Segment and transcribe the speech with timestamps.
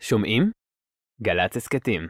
[0.00, 0.50] שומעים?
[1.22, 2.08] גל"צ הסכתים.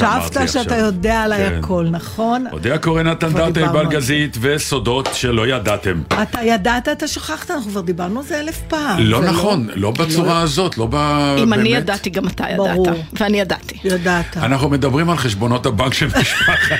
[0.00, 0.42] שאמרתי עכשיו.
[0.42, 1.58] חשבת שאתה יודע עליי כן.
[1.58, 2.46] הכל, נכון?
[2.52, 6.02] אודיה קורא נתן על בלגזית וסודות שלא ידעתם.
[6.22, 8.98] אתה ידעת, אתה שכחת, אנחנו כבר דיברנו על זה אלף פעם.
[9.00, 10.94] לא זה נכון, לא בצורה הזאת, לא ב...
[11.38, 11.68] אם אני.
[11.68, 12.86] ידעתי, גם אתה ברור.
[12.86, 13.04] ידעת.
[13.20, 13.78] ואני ידעתי.
[13.84, 14.36] ידעת.
[14.36, 16.76] אנחנו מדברים על חשבונות הבנק של משפחת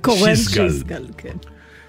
[0.00, 0.70] קורן שיסגל.
[0.70, 1.36] שיסגל, כן.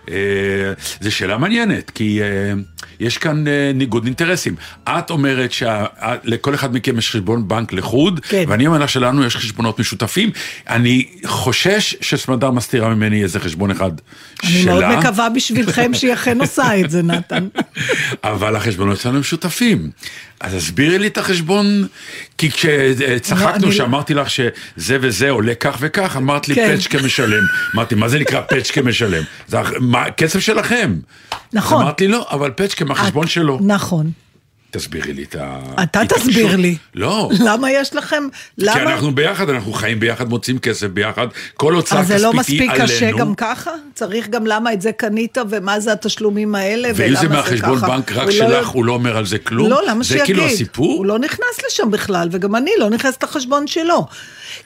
[0.09, 2.53] אה, זו שאלה מעניינת, כי אה,
[2.99, 4.55] יש כאן אה, ניגוד אינטרסים.
[4.83, 8.43] את אומרת שלכל אחד מכם יש חשבון בנק לחוד, כן.
[8.47, 10.31] ואני אומר לך שלנו יש חשבונות משותפים.
[10.69, 13.91] אני חושש שסמדר מסתירה ממני איזה חשבון אחד
[14.43, 14.73] אני שלה.
[14.79, 17.47] מאוד מקווה בשבילכם שהיא אכן עושה את זה, נתן.
[18.23, 19.89] אבל החשבונות שלנו משותפים.
[20.39, 21.87] אז הסבירי לי את החשבון,
[22.37, 26.75] כי כשצחקנו אני- שאמרתי לך שזה וזה עולה כך וכך, אמרת לי כן.
[26.77, 27.43] פצ'קה משלם.
[27.75, 29.23] אמרתי, מה זה נקרא פצ'קה משלם?
[29.47, 29.57] זה
[30.17, 30.93] כסף שלכם.
[31.55, 31.77] נכון.
[31.77, 33.59] אז אמרת לי, לא, אבל פצ'קה מהחשבון שלו.
[33.61, 34.11] נכון.
[34.71, 35.59] תסבירי לי את ה...
[35.83, 36.01] אתה.
[36.05, 36.77] תסביר לי.
[36.95, 37.29] לא.
[37.39, 38.23] למה יש לכם...
[38.59, 38.81] כי למה?
[38.93, 42.29] אנחנו ביחד, אנחנו חיים ביחד, מוצאים כסף ביחד, כל הוצאה אז כספית זה היא לא
[42.29, 42.41] עלינו.
[42.41, 43.71] מספיק קשה גם ככה?
[43.93, 47.35] צריך גם למה את זה קנית ומה זה התשלומים האלה ולמה ואם זה זה ככה?
[47.35, 49.69] מהחשבון בנק רק לא- שלך, הוא לא אומר על זה כלום?
[49.69, 50.25] לא, למה זה שיגיד?
[50.25, 50.93] כאילו הסיפור?
[50.97, 54.07] הוא לא נכנס לשם בכלל, וגם אני לא נכנסת לחשבון שלו.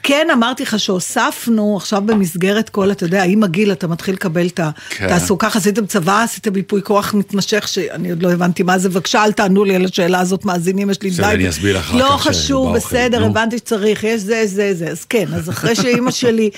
[0.03, 4.59] כן, אמרתי לך שהוספנו עכשיו במסגרת כל, אתה יודע, עם הגיל אתה מתחיל לקבל את
[4.59, 4.69] ה...
[4.89, 5.07] כן.
[5.41, 9.63] עשיתם צבא, עשיתם ייפוי כוח מתמשך, שאני עוד לא הבנתי מה זה, בבקשה, אל תענו
[9.63, 11.23] לי על השאלה הזאת, מאזינים, יש לי די...
[11.23, 13.25] אני אסביר לך אחר לא כך חשוב, שבאוכל, בסדר.
[13.25, 14.88] הבנתי שצריך, יש זה, זה, זה.
[14.88, 16.50] אז כן, אז אחרי שאימא שלי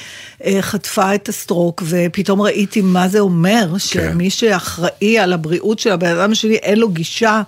[0.45, 3.77] אה, חטפה את הסטרוק, ופתאום ראיתי מה זה אומר, כן.
[3.79, 7.41] שמי שאחראי על הבריאות של הבן אדם שלי, אין לו גישה.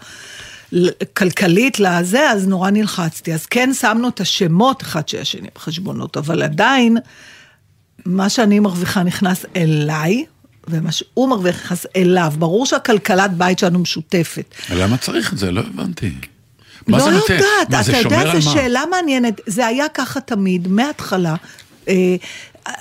[1.14, 3.34] כלכלית לזה, אז נורא נלחצתי.
[3.34, 6.98] אז כן שמנו את השמות אחד של השני בחשבונות, אבל עדיין,
[8.06, 10.26] מה שאני מרוויחה נכנס אליי,
[10.68, 12.34] ומה שהוא מרוויח נכנס אליו.
[12.38, 14.56] ברור שהכלכלת בית שלנו משותפת.
[14.70, 15.52] למה צריך את זה?
[15.52, 16.12] לא הבנתי.
[16.88, 17.34] מה לא זה נותן?
[17.34, 18.52] יודעת, מה, אתה יודע, זו?
[18.52, 19.42] שאלה מעניינת.
[19.46, 21.36] זה היה ככה תמיד, מההתחלה.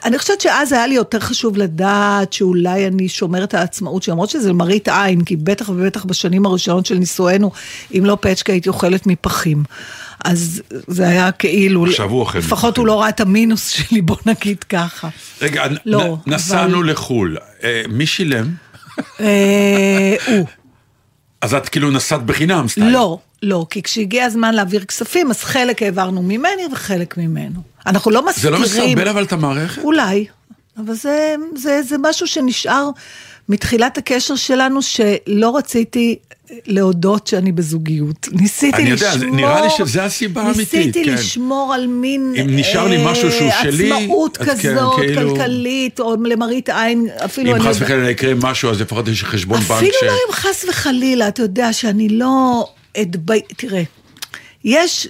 [0.05, 4.31] אני חושבת שאז היה לי יותר חשוב לדעת שאולי אני שומרת על העצמאות שלי, למרות
[4.31, 7.51] שזה מראית עין, כי בטח ובטח בשנים הראשונות של נישואינו,
[7.99, 9.65] אם לא פצ'קה הייתי אוכלת מפחים.
[10.25, 12.81] אז זה היה כאילו, עכשיו הוא אוכל לפחות מפחים.
[12.83, 15.09] הוא לא ראה את המינוס שלי, בוא נגיד ככה.
[15.43, 17.37] רגע, לא, נ- נסענו אבל- לחו"ל.
[17.65, 18.51] אה, מי שילם?
[19.21, 20.47] אה, הוא.
[21.43, 22.89] אז את כאילו נסעת בחינם, סטייל.
[22.89, 27.61] לא, לא, כי כשהגיע הזמן להעביר כספים, אז חלק העברנו ממני וחלק ממנו.
[27.87, 28.55] אנחנו לא זה מסתירים...
[28.55, 29.83] לא מסרבל אבל את המערכת?
[29.83, 30.25] אולי,
[30.79, 32.91] אבל זה, זה, זה משהו שנשאר
[33.49, 36.17] מתחילת הקשר שלנו, שלא רציתי
[36.67, 38.29] להודות שאני בזוגיות.
[38.33, 39.09] ניסיתי אני לשמור...
[39.09, 41.15] יודע, זה- נראה לי שזה הסיבה האמיתית, ניסיתי כן.
[41.15, 42.35] לשמור על מין...
[42.41, 47.07] אם נשאר לי משהו שהוא אה, שלי, עצמאות כן, כזאת, כאילו- כלכלית, או למראית עין,
[47.25, 47.51] אפילו...
[47.51, 50.03] אם אני חס וחלילה יקרה משהו, אז לפחות יש חשבון בנק אפילו ש...
[50.03, 52.67] לא אם חס וחלילה, אתה יודע שאני לא
[53.03, 53.41] אתבי...
[53.57, 53.83] תראה,
[54.65, 55.09] יש,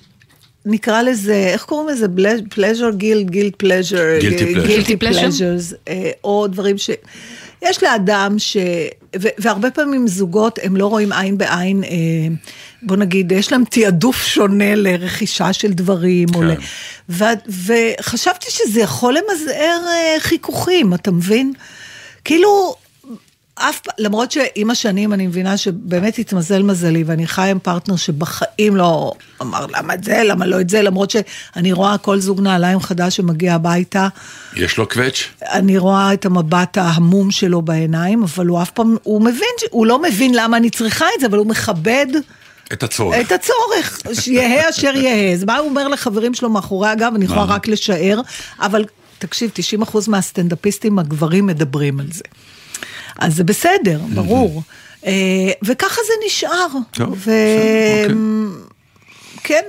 [0.66, 2.06] נקרא לזה, איך קוראים לזה?
[2.50, 4.18] pleasure, guilt, guilt pleasure.
[4.20, 4.66] Guilty pleasure.
[4.66, 5.20] Guilty pleasure?
[5.20, 5.74] pleasures,
[6.24, 6.90] או דברים ש...
[7.62, 8.56] יש לאדם ש...
[9.22, 11.88] ו- והרבה פעמים זוגות, הם לא רואים עין בעין, אה,
[12.82, 16.28] בוא נגיד, יש להם תעדוף שונה לרכישה של דברים.
[16.28, 16.44] כן.
[16.44, 16.54] ל...
[17.08, 17.24] ו-
[17.66, 21.52] וחשבתי שזה יכול למזער אה, חיכוכים, אתה מבין?
[22.24, 22.74] כאילו,
[23.54, 28.76] אף פעם, למרות שעם השנים אני מבינה שבאמת התמזל מזלי, ואני חיה עם פרטנר שבחיים
[28.76, 29.12] לא
[29.42, 33.16] אמר למה את זה, למה לא את זה, למרות שאני רואה כל זוג נעליים חדש
[33.16, 34.08] שמגיע הביתה,
[34.56, 35.28] יש לו קווץ'?
[35.42, 40.02] אני רואה את המבט ההמום שלו בעיניים, אבל הוא אף פעם, הוא מבין, הוא לא
[40.02, 42.06] מבין למה אני צריכה את זה, אבל הוא מכבד
[42.72, 43.16] את הצורך.
[43.20, 45.34] את הצורך, שיהא אשר יהא.
[45.34, 47.44] אז מה הוא אומר לחברים שלו מאחורי הגב, אני יכולה?
[47.44, 48.20] רק לשער,
[48.60, 48.84] אבל
[49.18, 49.50] תקשיב,
[49.82, 52.24] 90% מהסטנדאפיסטים הגברים מדברים על זה.
[53.18, 54.62] אז זה בסדר, ברור.
[55.06, 55.12] אה,
[55.64, 56.66] וככה זה נשאר.
[56.90, 57.30] טוב, ו...
[58.06, 58.14] בסדר,
[59.44, 59.64] כן.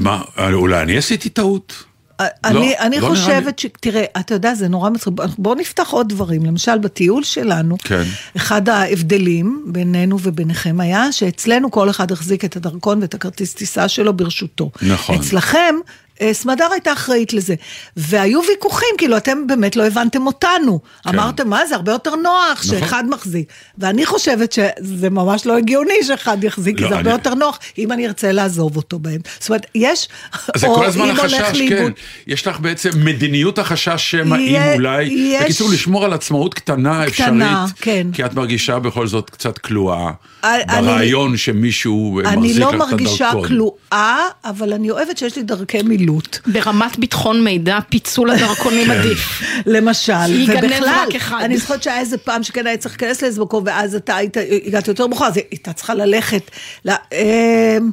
[0.00, 1.84] מה, אולי אני עשיתי טעות.
[2.20, 3.08] אני, לא אני לי.
[3.08, 3.66] חושבת ש...
[3.80, 5.14] תראה, אתה יודע, זה נורא מצחיק.
[5.38, 6.44] בואו נפתח עוד דברים.
[6.46, 8.02] למשל, בטיול שלנו, כן.
[8.36, 14.12] אחד ההבדלים בינינו וביניכם היה שאצלנו כל אחד החזיק את הדרכון ואת הכרטיס טיסה שלו
[14.12, 14.70] ברשותו.
[14.82, 15.16] נכון.
[15.16, 15.74] אצלכם...
[16.20, 17.54] אה, סמדר הייתה אחראית לזה,
[17.96, 20.80] והיו ויכוחים, כאילו אתם באמת לא הבנתם אותנו.
[21.04, 21.10] כן.
[21.10, 22.78] אמרתם, מה זה הרבה יותר נוח נכון.
[22.80, 23.48] שאחד מחזיק.
[23.78, 27.58] ואני חושבת שזה ממש לא הגיוני שאחד יחזיק, כי לא, זה הרבה אני- יותר נוח
[27.78, 29.20] אם אני ארצה לעזוב אותו בהם.
[29.40, 30.08] זאת אומרת, יש,
[30.56, 31.52] זה כל הזמן החשש, כן.
[31.58, 31.92] לאיבוד.
[32.26, 37.64] יש לך בעצם מדיניות החשש שמא אם אולי, יש- בקיצור, לשמור על עצמאות קטנה קטנה,
[37.64, 38.06] אפשרית, כן.
[38.12, 40.10] כי את מרגישה בכל זאת קצת כלואה
[40.44, 43.48] אני- ברעיון שמישהו אני מחזיק לא לך את מרגישה הדרכון.
[43.48, 46.38] כלואה, אבל אני אוהבת שיש לי דרכי מילוט.
[46.46, 48.90] ברמת ביטחון מידע, פיצול הדרכונים כן.
[48.90, 49.42] עדיף.
[49.66, 50.12] למשל,
[50.48, 51.40] ובכלל, רק אחד.
[51.44, 54.88] אני זוכרת שהיה איזה פעם שכן היה צריך להיכנס לאיזה מקום, ואז אתה היית, הגעת
[54.88, 56.50] יותר מאוחר, אז הייתה צריכה ללכת.
[56.84, 57.90] ל- אמ,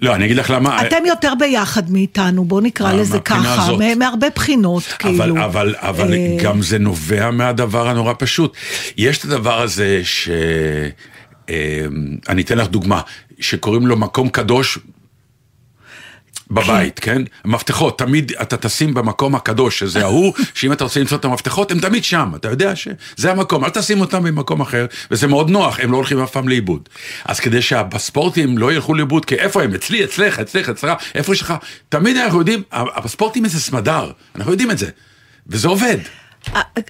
[0.00, 0.82] לא, אני אגיד לך למה.
[0.82, 3.80] אתם יותר ביחד מאיתנו, בואו נקרא אה, לזה ככה, הזאת.
[3.96, 5.24] מהרבה בחינות, כאילו.
[5.24, 8.56] אבל, אבל, אבל אה, גם זה נובע מהדבר הנורא פשוט.
[8.96, 10.28] יש את הדבר הזה ש...
[11.50, 11.54] אה,
[12.28, 13.00] אני אתן לך דוגמה,
[13.40, 14.78] שקוראים לו מקום קדוש
[16.50, 17.22] בבית, כן?
[17.44, 21.80] מפתחות, תמיד אתה תשים במקום הקדוש, שזה ההוא, שאם אתה רוצה למצוא את המפתחות, הם
[21.80, 25.92] תמיד שם, אתה יודע שזה המקום, אל תשים אותם במקום אחר, וזה מאוד נוח, הם
[25.92, 26.88] לא הולכים אף פעם לאיבוד.
[27.24, 29.74] אז כדי שהפספורטים לא ילכו לאיבוד, כי איפה הם?
[29.74, 31.54] אצלי, אצלך, אצלך, אצלך, איפה יש לך?
[31.88, 34.90] תמיד אנחנו יודעים, הפספורטים זה סמדר, אנחנו יודעים את זה,
[35.46, 35.98] וזה עובד.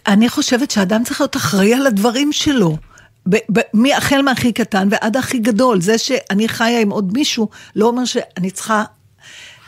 [0.07, 2.77] אני חושבת שאדם צריך להיות אחראי על הדברים שלו.
[3.29, 5.81] ב- ב- מי- החל מהכי קטן ועד הכי גדול.
[5.81, 8.85] זה שאני חיה עם עוד מישהו, לא אומר שאני צריכה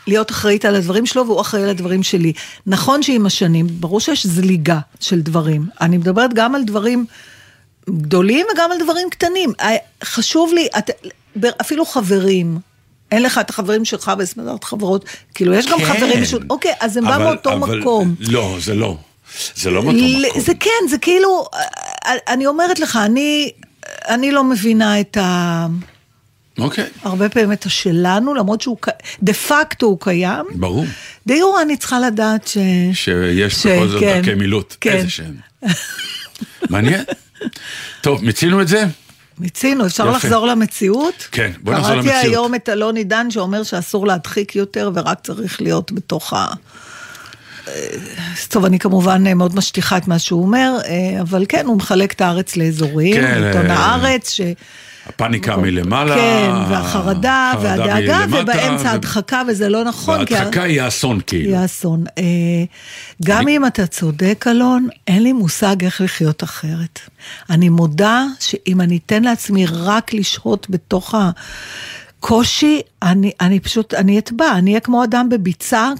[0.06, 2.32] להיות אחראית על הדברים שלו והוא אחראי על הדברים שלי.
[2.66, 5.66] נכון שעם השנים, ברור שיש זליגה של דברים.
[5.80, 7.06] אני מדברת גם על דברים
[7.90, 9.52] גדולים וגם על דברים קטנים.
[9.60, 10.90] אה, חשוב לי, את,
[11.60, 12.58] אפילו חברים.
[13.12, 15.04] אין לך את החברים שלך בסמדרת חברות,
[15.34, 17.12] כאילו יש גם חברים, משו- אוקיי, אז זה בא כן.
[17.14, 18.14] אבל- מאותו אבל- מקום.
[18.20, 18.96] לא, זה לא.
[19.56, 20.40] זה לא מאותו ל- מקום.
[20.40, 23.50] זה כן, זה כאילו, אה, אני אומרת לך, אני,
[24.08, 25.66] אני לא מבינה את ה...
[26.58, 28.76] אוקיי, הרבה פעמים את השלנו, למרות שהוא,
[29.22, 30.44] דה פקטו הוא קיים.
[30.54, 30.84] ברור.
[31.26, 32.58] דה יורה אני צריכה לדעת ש...
[32.92, 34.76] שיש ש- בכל זאת כן, דרכי מילוט.
[34.80, 34.92] כן.
[34.92, 35.32] איזה שם.
[36.70, 37.04] מעניין.
[38.00, 38.84] טוב, מיצינו את זה?
[39.38, 40.16] מיצינו, אפשר יפה.
[40.16, 41.28] לחזור למציאות?
[41.32, 42.24] כן, בוא נחזור קראתי למציאות.
[42.24, 46.46] היום את אלון עידן שאומר שאסור להדחיק יותר ורק צריך להיות בתוך ה...
[48.48, 52.20] טוב, אני כמובן מאוד משטיחה את מה שהוא אומר, אה, אבל כן, הוא מחלק את
[52.20, 54.40] הארץ לאזורים, כן, עיתון אה, הארץ, ש...
[55.08, 56.14] הפאניקה מלמעלה.
[56.14, 60.24] כן, והחרדה, החרדה והדאגה, מלמטה, ובאמצע ו- ההדחקה, וזה לא נכון.
[60.24, 61.50] כי ה- וההדחקה היא האסון כאילו.
[61.50, 62.04] יהיה אסון.
[62.18, 62.22] אה,
[63.24, 67.00] גם אם אתה צודק, אלון, אין לי מושג איך לחיות אחרת.
[67.50, 71.14] אני מודה שאם אני אתן לעצמי רק לשהות בתוך
[72.18, 75.90] הקושי, אני, אני פשוט, אני אטבע, אני אהיה כמו אדם בביצה,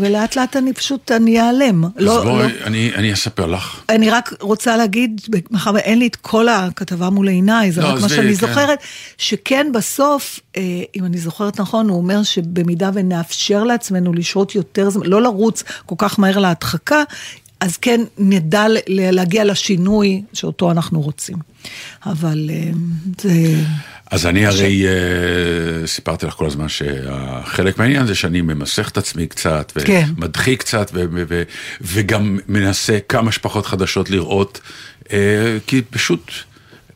[0.00, 1.84] ולאט לאט אני פשוט, אני אעלם.
[1.84, 3.82] אז לא, לא, בואי, אני אני אספר לך.
[3.88, 8.00] אני רק רוצה להגיד, מאחר ואין לי את כל הכתבה מול עיניי, זה לא, רק
[8.00, 8.46] מה שאני כן.
[8.46, 8.78] זוכרת,
[9.18, 10.62] שכן בסוף, אה,
[10.96, 15.94] אם אני זוכרת נכון, הוא אומר שבמידה ונאפשר לעצמנו לשהות יותר זמן, לא לרוץ כל
[15.98, 17.02] כך מהר להדחקה,
[17.60, 21.36] אז כן נדע להגיע לשינוי שאותו אנחנו רוצים.
[22.06, 22.70] אבל אה,
[23.20, 23.30] זה...
[24.10, 29.26] אז אני הרי אה, סיפרתי לך כל הזמן שחלק מהעניין זה שאני ממסך את עצמי
[29.26, 30.06] קצת, כן.
[30.16, 31.42] ומדחיק קצת, ו- ו- ו-
[31.80, 34.60] וגם מנסה כמה שפחות חדשות לראות,
[35.12, 36.30] אה, כי פשוט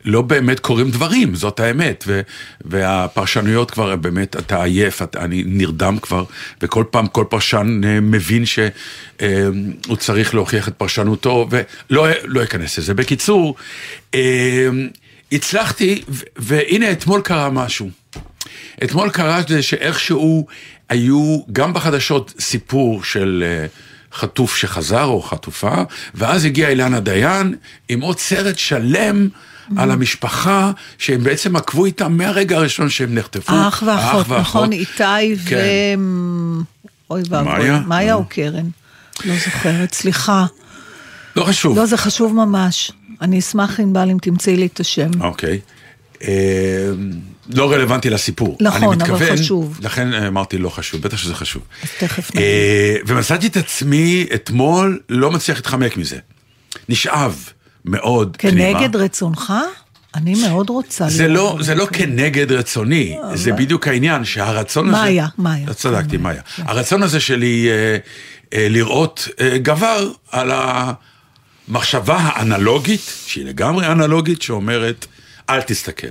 [0.05, 2.21] לא באמת קורים דברים, זאת האמת, ו-
[2.61, 6.23] והפרשנויות כבר באמת, אתה עייף, אתה, אני נרדם כבר,
[6.61, 12.93] וכל פעם כל פרשן אה, מבין שהוא צריך להוכיח את פרשנותו, ולא לא אכנס לזה.
[12.93, 13.55] בקיצור,
[14.15, 14.69] אה,
[15.31, 16.01] הצלחתי,
[16.35, 17.89] והנה אתמול קרה משהו.
[18.83, 20.47] אתמול קרה זה שאיכשהו
[20.89, 23.65] היו גם בחדשות סיפור של אה,
[24.13, 25.73] חטוף שחזר או חטופה,
[26.15, 27.55] ואז הגיע אילנה דיין
[27.89, 29.29] עם עוד סרט שלם.
[29.77, 33.53] על המשפחה שהם בעצם עקבו איתם מהרגע הראשון שהם נחטפו.
[33.53, 35.49] האח ואחות, נכון, איתי ו...
[35.49, 35.99] כן.
[37.09, 37.79] אוי ואבוי, מאיה?
[37.87, 38.65] מאיה או קרן?
[39.25, 40.45] לא זוכרת, סליחה.
[41.35, 41.77] לא חשוב.
[41.77, 42.91] לא, זה חשוב ממש.
[43.21, 45.09] אני אשמח, ענבל, אם תמצאי לי את השם.
[45.21, 45.59] אוקיי.
[46.23, 46.91] אה,
[47.49, 48.57] לא רלוונטי לסיפור.
[48.61, 49.79] נכון, אבל חשוב.
[49.81, 51.63] לכן אמרתי לא חשוב, בטח שזה חשוב.
[51.83, 52.47] אז תכף נגיד.
[52.47, 56.17] אה, ומצאתי את עצמי אתמול לא מצליח להתחמק מזה.
[56.89, 57.45] נשאב
[57.85, 58.79] מאוד פנימה.
[58.79, 59.53] כנגד רצונך?
[60.15, 61.85] אני מאוד רוצה זה לא, זה לא.
[61.85, 64.97] כנגד רצוני, זה בדיוק העניין, שהרצון הזה...
[64.97, 65.73] מאיה, מאיה.
[65.73, 66.41] צדקתי, מאיה.
[66.57, 67.97] הרצון הזה שלי אה,
[68.53, 70.51] אה, לראות אה, גבר על
[71.71, 75.05] המחשבה האנלוגית, שהיא לגמרי אנלוגית, שאומרת,
[75.49, 76.07] אל תסתכל.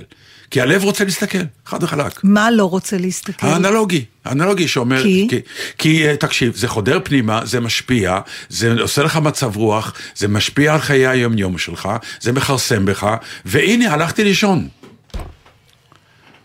[0.51, 2.19] כי הלב רוצה להסתכל, חד וחלק.
[2.23, 3.47] מה לא רוצה להסתכל?
[3.47, 5.27] האנלוגי, האנלוגי שאומר, כי?
[5.29, 5.39] כי,
[5.77, 10.73] כי אה, תקשיב, זה חודר פנימה, זה משפיע, זה עושה לך מצב רוח, זה משפיע
[10.73, 11.89] על חיי היום-יום שלך,
[12.21, 13.15] זה מכרסם בך,
[13.45, 14.67] והנה, הלכתי לישון.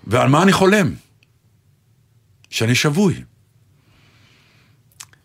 [0.07, 0.95] ועל מה אני חולם?
[2.51, 3.15] שאני שבוי.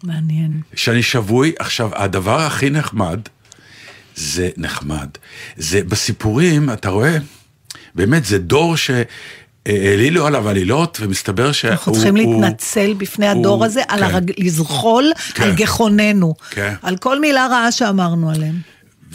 [0.03, 0.61] מעניין.
[0.75, 3.19] שאני שבוי, עכשיו, הדבר הכי נחמד,
[4.15, 5.07] זה נחמד.
[5.57, 7.17] זה בסיפורים, אתה רואה,
[7.95, 11.71] באמת, זה דור שהעלילו עליו עלילות, ומסתבר שהוא...
[11.71, 14.03] אנחנו צריכים הוא- להתנצל בפני הדור הוא- הזה, על כן.
[14.05, 14.31] הרג...
[14.37, 15.43] לזחול כן.
[15.43, 16.33] על גחוננו.
[16.49, 16.73] כן.
[16.81, 18.55] על כל מילה רעה שאמרנו עליהם.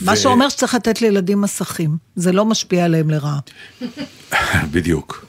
[0.01, 1.97] מה שאומר שצריך לתת לילדים מסכים.
[2.17, 3.39] זה לא משפיע עליהם לרעה.
[4.73, 5.27] בדיוק.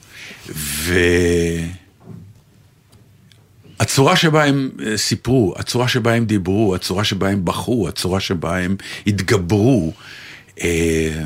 [3.79, 8.57] והצורה שבה הם אה, סיפרו, הצורה שבה הם דיברו, הצורה שבה הם בכו, הצורה שבה
[8.57, 8.75] הם
[9.07, 9.93] התגברו,
[10.62, 11.24] אה,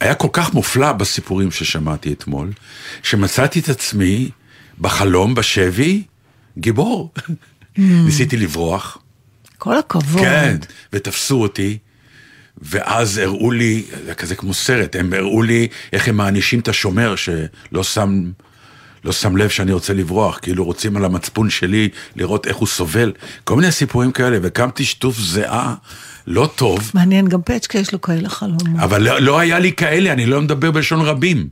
[0.00, 2.52] היה כל כך מופלא בסיפורים ששמעתי אתמול,
[3.02, 4.30] שמצאתי את עצמי
[4.80, 6.02] בחלום, בשבי,
[6.58, 7.12] גיבור.
[7.78, 8.98] ניסיתי לברוח.
[9.58, 10.22] כל הכבוד.
[10.22, 10.56] כן,
[10.92, 11.78] ותפסו אותי,
[12.58, 17.14] ואז הראו לי, זה כזה כמו סרט, הם הראו לי איך הם מענישים את השומר
[17.16, 18.30] שלא שם,
[19.04, 23.12] לא שם לב שאני רוצה לברוח, כאילו רוצים על המצפון שלי לראות איך הוא סובל,
[23.44, 25.74] כל מיני סיפורים כאלה, וקמתי שטוף זיעה,
[26.26, 28.60] לא טוב, מעניין, גם פצ'קה יש לו כאלה חלומות.
[28.78, 31.48] אבל לא, לא היה לי כאלה, אני לא מדבר בלשון רבים.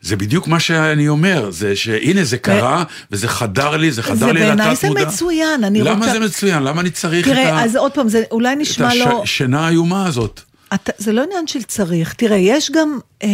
[0.00, 4.26] זה בדיוק מה שאני אומר, זה שהנה זה קרה, וזה חדר לי, זה חדר זה
[4.26, 4.56] לי לתת מודע.
[4.56, 6.62] בעיניי זה מצוין, אני למה רוצה- זה מצוין?
[6.62, 7.34] למה אני צריך את ה...
[7.34, 9.22] תראה, אז עוד פעם, זה אולי את נשמע לא...
[9.22, 10.40] השינה האיומה הזאת.
[10.74, 12.12] אתה, זה לא עניין של צריך.
[12.12, 13.28] תראה, יש גם אה,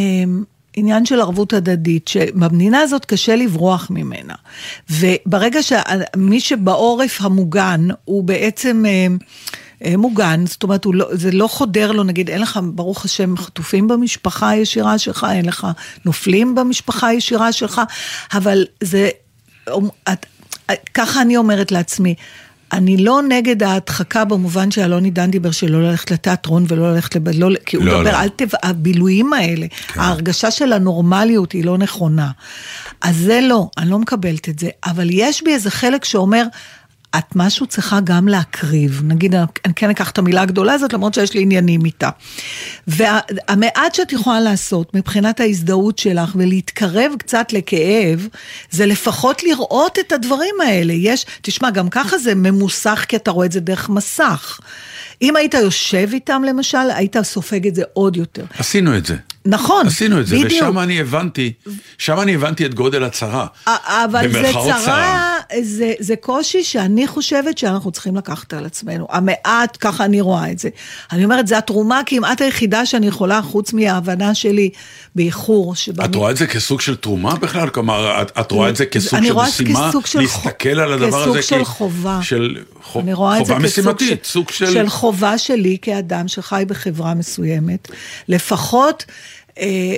[0.78, 4.34] עניין של ערבות הדדית, שבמדינה הזאת קשה לברוח ממנה.
[4.90, 8.84] וברגע שמי שבעורף המוגן הוא בעצם...
[8.86, 9.06] אה,
[9.84, 13.88] אה, מוגן, זאת אומרת, לא, זה לא חודר לו, נגיד, אין לך, ברוך השם, חטופים
[13.88, 15.66] במשפחה הישירה שלך, אין לך
[16.04, 17.80] נופלים במשפחה הישירה שלך,
[18.32, 19.08] אבל זה,
[20.12, 20.26] את,
[20.94, 22.14] ככה אני אומרת לעצמי,
[22.72, 27.28] אני לא נגד ההדחקה במובן שאלוני דן דיבר שלא ללכת לתיאטרון ולא ללכת לב...
[27.34, 28.16] לא, כי הוא לא, מדבר לא.
[28.18, 30.00] על טבע, הבילויים האלה, כן.
[30.00, 32.30] ההרגשה של הנורמליות היא לא נכונה.
[33.00, 36.44] אז זה לא, אני לא מקבלת את זה, אבל יש בי איזה חלק שאומר,
[37.16, 39.02] את משהו צריכה גם להקריב.
[39.04, 42.10] נגיד, אני כן אקח את המילה הגדולה הזאת, למרות שיש לי עניינים איתה.
[42.86, 48.28] והמעט שאת יכולה לעשות מבחינת ההזדהות שלך ולהתקרב קצת לכאב,
[48.70, 50.92] זה לפחות לראות את הדברים האלה.
[50.92, 54.60] יש, תשמע, גם ככה זה ממוסך, כי אתה רואה את זה דרך מסך.
[55.22, 58.44] אם היית יושב איתם למשל, היית סופג את זה עוד יותר.
[58.58, 59.16] עשינו את זה.
[59.46, 60.52] נכון, עשינו את זה, בדיוק.
[60.52, 61.52] ושם אני הבנתי,
[61.98, 63.46] שם אני הבנתי את גודל הצרה.
[63.86, 69.06] אבל זה במרכאות צרה, זה, זה קושי שאני חושבת שאנחנו צריכים לקחת על עצמנו.
[69.10, 70.68] המעט, ככה אני רואה את זה.
[71.12, 74.70] אני אומרת, זו התרומה כמעט היחידה שאני יכולה, חוץ מההבנה שלי
[75.14, 75.74] באיחור.
[75.74, 77.68] שבה את רואה את זה כסוג של תרומה בכלל?
[77.68, 79.88] כלומר, את, את רואה את זה כסוג אני של רואה את זה משימה?
[79.88, 81.42] כסוג של להסתכל על הדבר הזה?
[81.42, 82.18] של כ- חובה.
[82.22, 84.72] של חוב, אני רואה את זה חובה משימתית, של, סוג של...
[84.72, 87.88] של חובה שלי כאדם שחי בחברה מסוימת,
[88.28, 89.04] לפחות...
[89.60, 89.94] אה,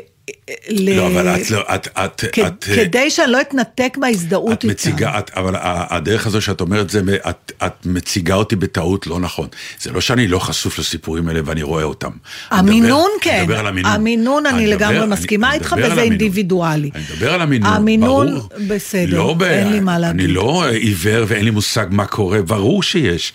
[0.69, 4.63] ל- לא, אבל את לא, את, את, כ- את, כדי שאני לא אתנתק מההזדהות את
[4.65, 4.69] איתם.
[4.73, 9.49] מציגה, את, אבל הדרך הזו שאת אומרת זה, את, את מציגה אותי בטעות לא נכון.
[9.81, 12.11] זה לא שאני לא חשוף לסיפורים האלה ואני רואה אותם.
[12.53, 13.93] אני מדבר- המינון אני כן, מדבר על המינון.
[13.93, 15.99] המינון אני מדבר- לגמרי אני- מסכימה אני איתך וזה המינון.
[16.05, 16.91] אינדיבידואלי.
[16.95, 18.49] אני מדבר על המינון, המינון, ברור.
[18.69, 19.43] בסדר, לא ב...
[19.43, 20.21] אין לי מה להגיד.
[20.25, 23.33] אני לא עיוור ואין לי מושג מה קורה, ברור שיש.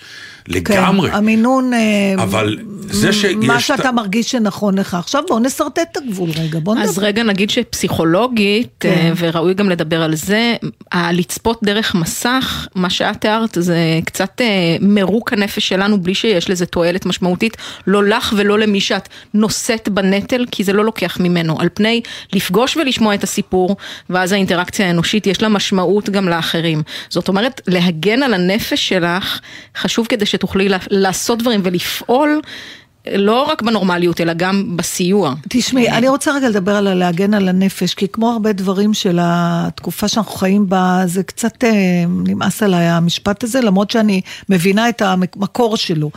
[0.48, 1.10] לגמרי.
[1.10, 2.58] כן, המינון, אה, אבל
[2.90, 3.34] זה שיש...
[3.36, 4.94] מה את- שאתה מרגיש שנכון לך.
[4.94, 7.08] עכשיו בואו נשרטט את הגבול רגע, בואו אז נדבר.
[7.08, 8.90] רגע נגיד שפסיכולוגית, כן.
[8.90, 10.56] אה, וראוי גם לדבר על זה,
[10.92, 14.46] הלצפות דרך מסך, מה שאת תיארת זה קצת אה,
[14.82, 20.46] מרוק הנפש שלנו בלי שיש לזה תועלת משמעותית, לא לך ולא למי שאת נושאת בנטל,
[20.52, 22.02] כי זה לא לוקח ממנו, על פני
[22.34, 23.76] לפגוש ולשמוע את הסיפור,
[24.10, 26.82] ואז האינטראקציה האנושית יש לה משמעות גם לאחרים.
[27.10, 29.40] זאת אומרת, להגן על הנפש שלך,
[29.78, 32.42] חשוב כדי שתוכלי לעשות דברים ולפעול.
[33.14, 35.34] לא רק בנורמליות, אלא גם בסיוע.
[35.50, 40.08] תשמעי, אני רוצה רגע לדבר על הלהגן על הנפש, כי כמו הרבה דברים של התקופה
[40.08, 45.78] שאנחנו חיים בה, זה קצת אה, נמאס עליי המשפט הזה, למרות שאני מבינה את המקור
[45.78, 46.12] שלו.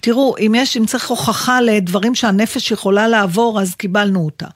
[0.00, 4.46] תראו, אם יש, אם צריך הוכחה לדברים שהנפש יכולה לעבור, אז קיבלנו אותה.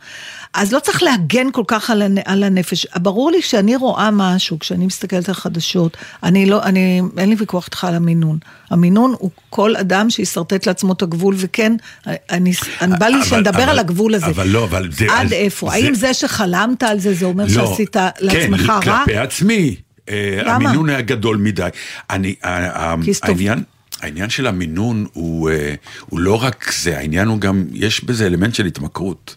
[0.55, 2.87] אז לא צריך להגן כל כך על, על הנפש.
[2.97, 7.67] ברור לי שאני רואה משהו, כשאני מסתכלת על חדשות, אני לא, אני, אין לי ויכוח
[7.67, 8.39] איתך על המינון.
[8.71, 11.73] המינון הוא כל אדם שישרטט לעצמו את הגבול, וכן,
[12.07, 14.27] אני, אני בא לי שנדבר אבל- על הגבול הזה.
[14.27, 15.07] אבל לא, אבל זה...
[15.11, 15.69] עד אז- איפה?
[15.71, 19.01] זה- האם זה שחלמת על זה, זה אומר לא, שעשית לעצמך כן, רע?
[19.05, 19.77] כלפי עצמי.
[20.09, 20.55] אה, למה?
[20.55, 21.69] המינון היה גדול מדי.
[22.11, 22.49] אני, ה-
[22.93, 23.29] ה- כיסטוף.
[23.29, 23.63] העניין,
[24.01, 25.75] העניין של המינון הוא, אה,
[26.07, 29.37] הוא לא רק זה, העניין הוא גם, יש בזה אלמנט של התמכרות.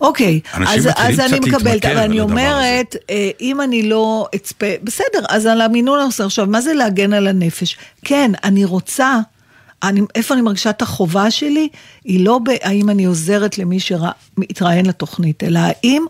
[0.00, 5.46] אוקיי, אז, אז אני מקבלת, אבל אני אומרת, אה, אם אני לא אצפה, בסדר, אז
[5.46, 7.76] על המינון עושה עכשיו, מה זה להגן על הנפש?
[8.04, 9.18] כן, אני רוצה,
[9.82, 11.68] אני, איפה אני מרגישה את החובה שלי,
[12.04, 16.04] היא לא בהאם אני עוזרת למי שמתראיין לתוכנית, אלא האם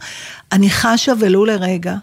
[0.53, 1.95] אני חשה ולו לרגע.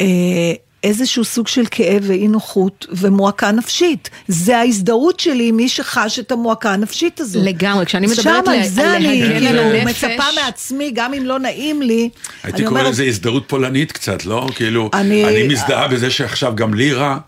[0.00, 0.52] אה,
[0.86, 4.10] איזשהו סוג של כאב ואי נוחות ומועקה נפשית.
[4.28, 7.40] זה ההזדהות שלי עם מי שחש את המועקה הנפשית הזו.
[7.42, 11.38] לגמרי, כשאני מדברת שם, ל- על זה על אני כאילו מצפה מעצמי, גם אם לא
[11.38, 12.08] נעים לי.
[12.42, 14.48] הייתי קורא לזה הזדהות פולנית קצת, לא?
[14.54, 17.18] כאילו, אני- אני מזדהה בזה שעכשיו גם לי רע,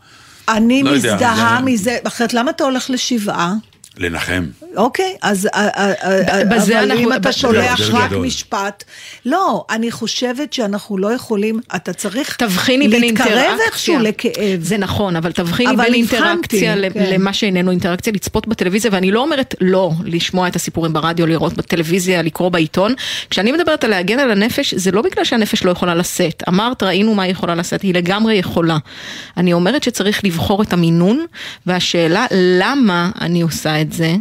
[0.48, 3.52] אני לא מזדהה זה- מזה, אחרת למה אתה הולך לשבעה?
[3.98, 4.44] לנחם.
[4.76, 8.12] אוקיי, אז אה, אה, אה, בזה אבל אנחנו- אם זה אתה שולח רק.
[8.12, 8.84] משפט,
[9.26, 13.66] לא, אני חושבת שאנחנו לא יכולים, אתה צריך תבחיני בין להתקרב אינטראקציה.
[13.66, 14.60] איכשהו לכאב.
[14.62, 17.10] זה נכון, אבל תבחיני אבל בין אינטראקציה ל- כן.
[17.12, 22.22] למה שאיננו אינטראקציה, לצפות בטלוויזיה, ואני לא אומרת לא לשמוע את הסיפורים ברדיו, לראות בטלוויזיה,
[22.22, 22.94] לקרוא בעיתון.
[23.30, 26.42] כשאני מדברת על להגן על הנפש, זה לא בגלל שהנפש לא יכולה לשאת.
[26.48, 28.76] אמרת, ראינו מה היא יכולה לשאת, היא לגמרי יכולה.
[29.36, 31.24] אני אומרת שצריך לבחור את המינון,
[31.66, 34.16] והשאלה למה אני עושה את זה.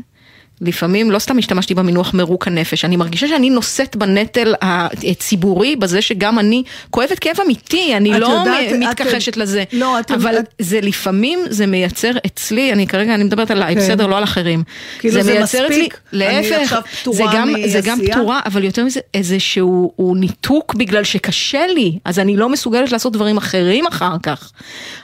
[0.62, 6.40] לפעמים לא סתם השתמשתי במינוח מרוק הנפש, אני מרגישה שאני נושאת בנטל הציבורי בזה שגם
[6.40, 10.54] אני כואבת כאב אמיתי, אני לא יודעת, מ- את- מתכחשת לזה, לא, את- אבל את-
[10.60, 13.82] זה לפעמים, זה מייצר אצלי, אני כרגע, אני מדברת עליי, כן.
[13.82, 14.64] בסדר, לא על אחרים.
[15.00, 18.16] כאילו זה מייצר מספיק, אצלי, אני להפך, עכשיו פטורה זה גם, זה גם מעשייה.
[18.16, 23.14] פטורה, אבל יותר מזה, איזשהו הוא ניתוק בגלל שקשה לי, אז אני לא מסוגלת לעשות
[23.14, 24.52] דברים אחרים אחר כך.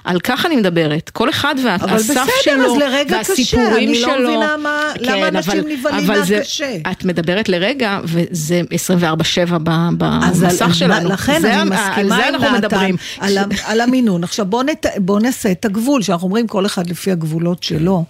[0.03, 4.01] על כך אני מדברת, כל אחד אבל והסף בסדר, שלו, אז לרגע קשה, והסיפורים אני
[4.01, 4.29] לא שלו.
[4.29, 6.75] מבינה מה- למה כן, אנשים אבל- נבהלים אבל זה- מהקשה.
[6.91, 11.09] את מדברת לרגע, וזה 24-7 ב- אז על- במסך שלנו.
[11.09, 12.95] לכן זה אני מסכימה על זה עם אנחנו מדברים.
[13.19, 14.23] על, על המינון.
[14.23, 18.05] עכשיו בוא, נת, בוא נעשה את הגבול, שאנחנו אומרים כל אחד לפי הגבולות שלו.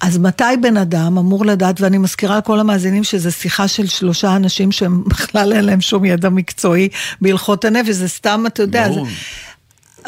[0.00, 4.72] אז מתי בן אדם אמור לדעת, ואני מזכירה לכל המאזינים שזו שיחה של שלושה אנשים
[4.72, 6.88] שהם בכלל אין להם שום ידע מקצועי
[7.20, 9.06] בהלכות הנפש, זה סתם, אתה יודע, זה, ברור.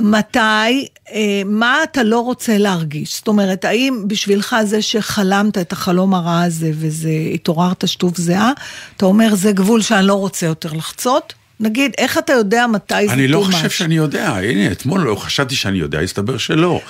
[0.01, 3.17] מתי, אה, מה אתה לא רוצה להרגיש?
[3.17, 8.53] זאת אומרת, האם בשבילך זה שחלמת את החלום הרע הזה וזה התעוררת שטוף זיעה,
[8.97, 11.35] אתה אומר זה גבול שאני לא רוצה יותר לחצות?
[11.63, 13.71] נגיד, איך אתה יודע מתי זה אני לא too חושב much?
[13.71, 16.81] שאני יודע, הנה, אתמול לא חשבתי שאני יודע, הסתבר שלא.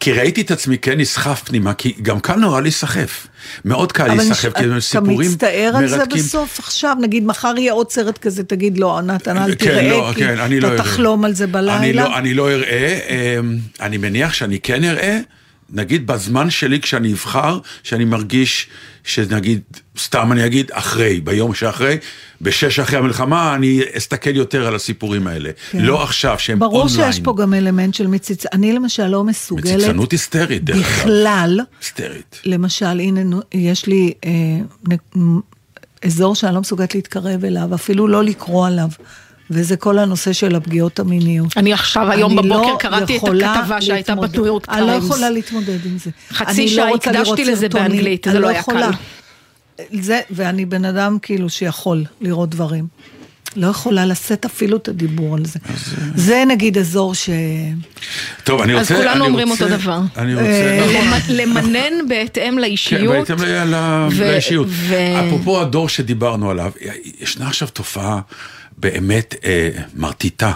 [0.00, 3.26] כי ראיתי את עצמי כן נסחף פנימה, כי גם קל נורא להיסחף.
[3.64, 6.18] מאוד קל להיסחף, כי זה אתה סיפורים מצטער על זה מרתקים.
[6.18, 6.96] בסוף עכשיו?
[7.00, 10.36] נגיד, מחר יהיה עוד סרט כזה, תגיד, לא, נתן, אל כן, תראה, לא, כי כן,
[10.50, 10.78] לא אתה אראה.
[10.78, 11.76] תחלום על זה בלילה.
[11.76, 12.98] אני לא, אני לא אראה,
[13.38, 15.18] אמ, אני מניח שאני כן אראה,
[15.72, 18.66] נגיד בזמן שלי כשאני אבחר, שאני מרגיש
[19.04, 19.60] שנגיד,
[19.98, 21.96] סתם אני אגיד, אחרי, ביום שאחרי,
[22.40, 25.50] בשש אחרי המלחמה, אני אסתכל יותר על הסיפורים האלה.
[25.70, 25.78] כן.
[25.80, 27.12] לא עכשיו, שהם ברור אונליין.
[27.12, 28.44] שיש פה גם אלמנט של מציצ...
[28.52, 30.84] אני למשל לא מסוגלת מציצנות היסטרית, דרך אגב.
[31.08, 31.60] בכלל.
[31.80, 32.40] היסטרית.
[32.44, 33.20] למשל, הנה,
[33.54, 34.30] יש לי אה,
[35.18, 35.40] נ-
[36.04, 38.88] אזור שאני לא מסוגלת להתקרב אליו, אפילו לא לקרוא עליו,
[39.52, 41.56] וזה כל הנושא של הפגיעות המיניות.
[41.56, 44.14] אני עכשיו, היום אני בבוקר לא קראתי את הכתבה שהייתה.
[44.14, 45.04] בניו יורק אני לא טיימס.
[45.04, 46.10] יכולה להתמודד עם זה.
[46.32, 48.90] חצי אני שעה לא הקדשתי לזה סרטונים, באנגלית, אני זה לא לא היה יכולה.
[48.90, 48.96] קל.
[50.00, 52.86] זה, ואני בן אדם כאילו שיכול לראות דברים.
[53.56, 55.58] לא יכולה לשאת אפילו את הדיבור על זה.
[56.14, 57.30] זה נגיד אזור ש...
[58.44, 58.94] טוב, אני אז רוצה...
[58.96, 60.00] כולנו אני אומרים רוצה- אותו דבר.
[60.16, 60.86] אני רוצה...
[60.88, 63.28] למ- למנן בהתאם כן, לאישיות.
[63.28, 63.74] בהתאם ל-
[64.12, 64.66] ו- לאישיות.
[64.70, 64.94] ו-
[65.26, 66.72] אפרופו הדור שדיברנו עליו,
[67.20, 68.20] ישנה עכשיו תופעה
[68.82, 70.52] באמת אה, מרטיטה,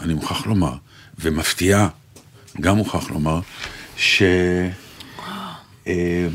[0.00, 0.72] אני מוכרח לומר,
[1.18, 1.88] ומפתיעה,
[2.60, 3.40] גם מוכרח לומר,
[3.96, 4.22] ש...
[5.86, 6.26] אה,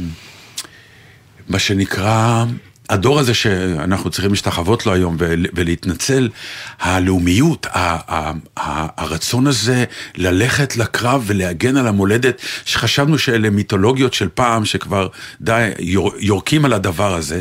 [1.50, 2.46] מה שנקרא,
[2.90, 6.30] הדור הזה שאנחנו צריכים להשתחוות לו היום ול- ולהתנצל,
[6.80, 7.68] הלאומיות,
[8.98, 15.08] הרצון הזה ללכת לקרב ולהגן על המולדת, שחשבנו שאלה מיתולוגיות של פעם, שכבר
[15.42, 17.40] די יור- יורקים על הדבר הזה,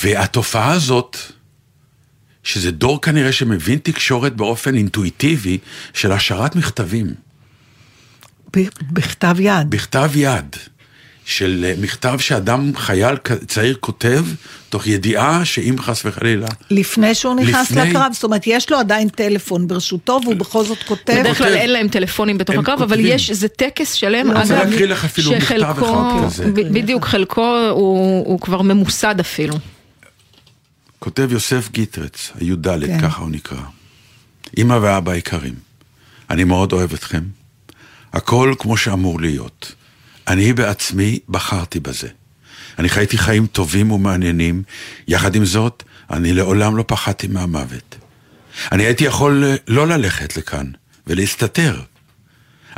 [0.00, 1.16] והתופעה הזאת,
[2.44, 5.58] שזה דור כנראה שמבין תקשורת באופן אינטואיטיבי
[5.94, 7.06] של השארת מכתבים.
[8.56, 8.60] ב-
[8.92, 9.70] בכתב יד.
[9.70, 10.56] בכתב יד,
[11.24, 13.14] של אה, מכתב שאדם, חייל
[13.46, 14.24] צעיר כותב,
[14.68, 16.46] תוך ידיעה שאם חס וחלילה...
[16.70, 20.78] לפני שהוא נכנס לפני- לקרב, זאת אומרת, יש לו עדיין טלפון ברשותו, והוא בכל זאת
[20.82, 21.16] כותב.
[21.20, 21.54] בדרך כלל.
[21.54, 23.06] אין להם טלפונים בתוך הקרב, אבל כותבים.
[23.16, 26.44] יש, זה טקס שלם, לא, אני רוצה אגב, להקריא לך אפילו מכתב שחלקו- אחד כזה.
[26.46, 29.54] ב- בדיוק, חלקו הוא הוא כבר ממוסד אפילו.
[31.04, 33.00] כותב יוסף גיטרץ, הי"ד, כן.
[33.00, 33.60] ככה הוא נקרא.
[34.58, 35.54] אמא ואבא יקרים,
[36.30, 37.22] אני מאוד אוהב אתכם.
[38.12, 39.74] הכל כמו שאמור להיות.
[40.28, 42.08] אני בעצמי בחרתי בזה.
[42.78, 44.62] אני חייתי חיים טובים ומעניינים,
[45.08, 47.96] יחד עם זאת, אני לעולם לא פחדתי מהמוות.
[48.72, 50.70] אני הייתי יכול אה, לא ללכת לכאן
[51.06, 51.80] ולהסתתר,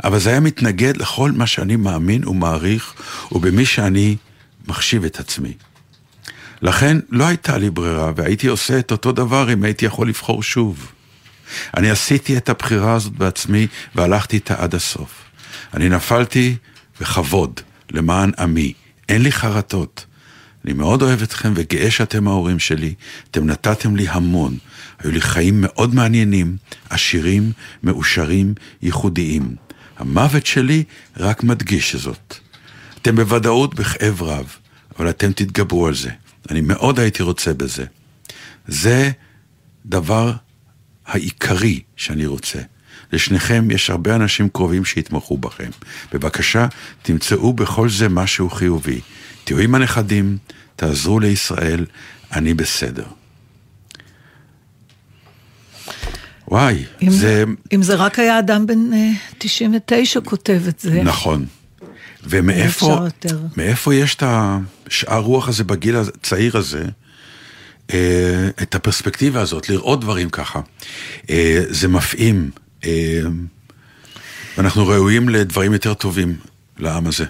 [0.03, 2.93] אבל זה היה מתנגד לכל מה שאני מאמין ומעריך
[3.31, 4.15] ובמי שאני
[4.67, 5.53] מחשיב את עצמי.
[6.61, 10.91] לכן לא הייתה לי ברירה, והייתי עושה את אותו דבר אם הייתי יכול לבחור שוב.
[11.77, 15.23] אני עשיתי את הבחירה הזאת בעצמי והלכתי איתה עד הסוף.
[15.73, 16.55] אני נפלתי
[17.01, 17.59] בכבוד
[17.91, 18.73] למען עמי,
[19.09, 20.05] אין לי חרטות.
[20.65, 22.93] אני מאוד אוהב אתכם וגאה שאתם ההורים שלי,
[23.31, 24.57] אתם נתתם לי המון.
[24.99, 26.57] היו לי חיים מאוד מעניינים,
[26.89, 27.51] עשירים,
[27.83, 29.55] מאושרים, ייחודיים.
[29.97, 30.83] המוות שלי
[31.17, 32.35] רק מדגיש זאת.
[33.01, 34.55] אתם בוודאות בכאב רב,
[34.99, 36.09] אבל אתם תתגברו על זה.
[36.49, 37.85] אני מאוד הייתי רוצה בזה.
[38.67, 39.11] זה
[39.85, 40.33] דבר
[41.05, 42.59] העיקרי שאני רוצה.
[43.13, 45.69] לשניכם יש הרבה אנשים קרובים שיתמכו בכם.
[46.13, 46.67] בבקשה,
[47.01, 48.99] תמצאו בכל זה משהו חיובי.
[49.43, 50.37] תהיו עם הנכדים,
[50.75, 51.85] תעזרו לישראל,
[52.31, 53.05] אני בסדר.
[56.47, 57.43] וואי, אם זה...
[57.73, 61.03] אם זה רק היה אדם בן אה, 99 כותב את זה.
[61.03, 61.45] נכון.
[62.29, 62.99] ומאיפה.
[63.57, 66.85] מאיפה יש את השאר רוח הזה בגיל הצעיר הזה,
[67.93, 70.59] אה, את הפרספקטיבה הזאת, לראות דברים ככה.
[71.29, 72.51] אה, זה מפעים,
[72.85, 73.21] אה,
[74.57, 76.35] ואנחנו ראויים לדברים יותר טובים
[76.77, 77.25] לעם הזה.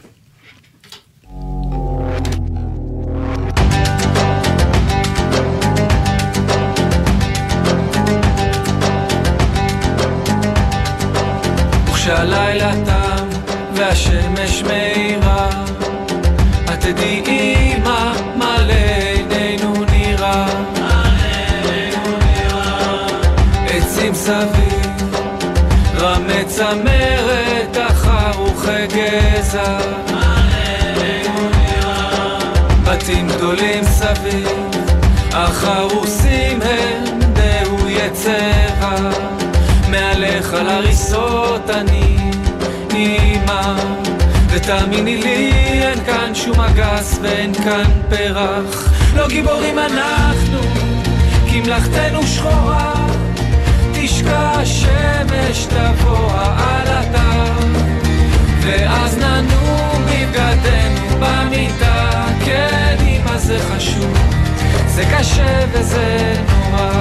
[12.08, 13.28] וכשהלילה תם
[13.76, 14.87] והשמש את
[16.88, 18.12] תדעי אמא
[35.34, 39.10] החרוסים הם דהויי צבע.
[39.90, 42.18] מעליך על הריסות אני
[42.94, 43.74] אימא
[44.50, 45.57] ותאמיני לי
[46.08, 48.94] כאן שום אגס ואין כאן פרח.
[49.16, 50.60] לא גיבורים אנחנו
[51.50, 52.94] כי מלאכתנו שחורה.
[53.94, 57.44] תשקע השמש תבוא העלתה
[58.62, 62.26] ואז ננום בבגדנו במיטה.
[62.46, 64.18] כן אמא זה חשוב
[64.88, 66.92] זה קשה וזה נורא.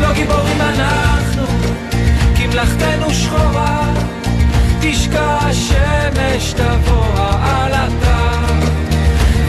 [0.00, 1.46] לא גיבורים אנחנו
[2.36, 3.92] כי מלאכתנו שחורה,
[4.80, 8.09] תשקע השמש תבוא העלתה,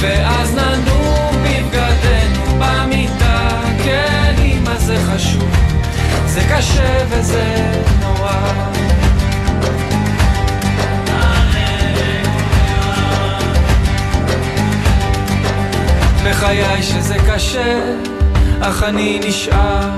[0.02, 3.50] ואז ננום בבגדנו במיטה,
[3.84, 5.50] כן אמא זה חשוב,
[6.26, 8.42] זה קשה וזה נורא.
[16.26, 17.80] בחיי שזה קשה,
[18.62, 19.90] אך אני נשאר,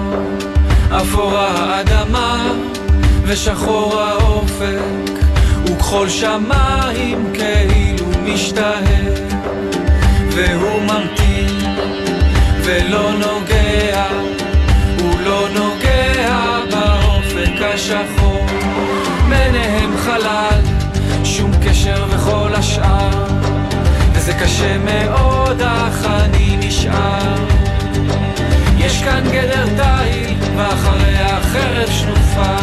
[1.02, 2.52] אפורה האדמה
[3.24, 5.12] ושחור האופק,
[5.66, 9.33] וכחול שמיים כאילו משתהה,
[10.36, 11.76] והוא ממתין
[12.64, 14.06] ולא נוגע,
[15.00, 16.36] הוא לא נוגע
[16.72, 18.46] באופק השחור,
[19.30, 20.62] ביניהם חלל,
[21.24, 23.26] שום קשר וכל השאר,
[24.14, 27.36] וזה קשה מאוד אך אני נשאר.
[28.78, 32.56] יש כאן גדר תיל, ואחריה חרב שנופה,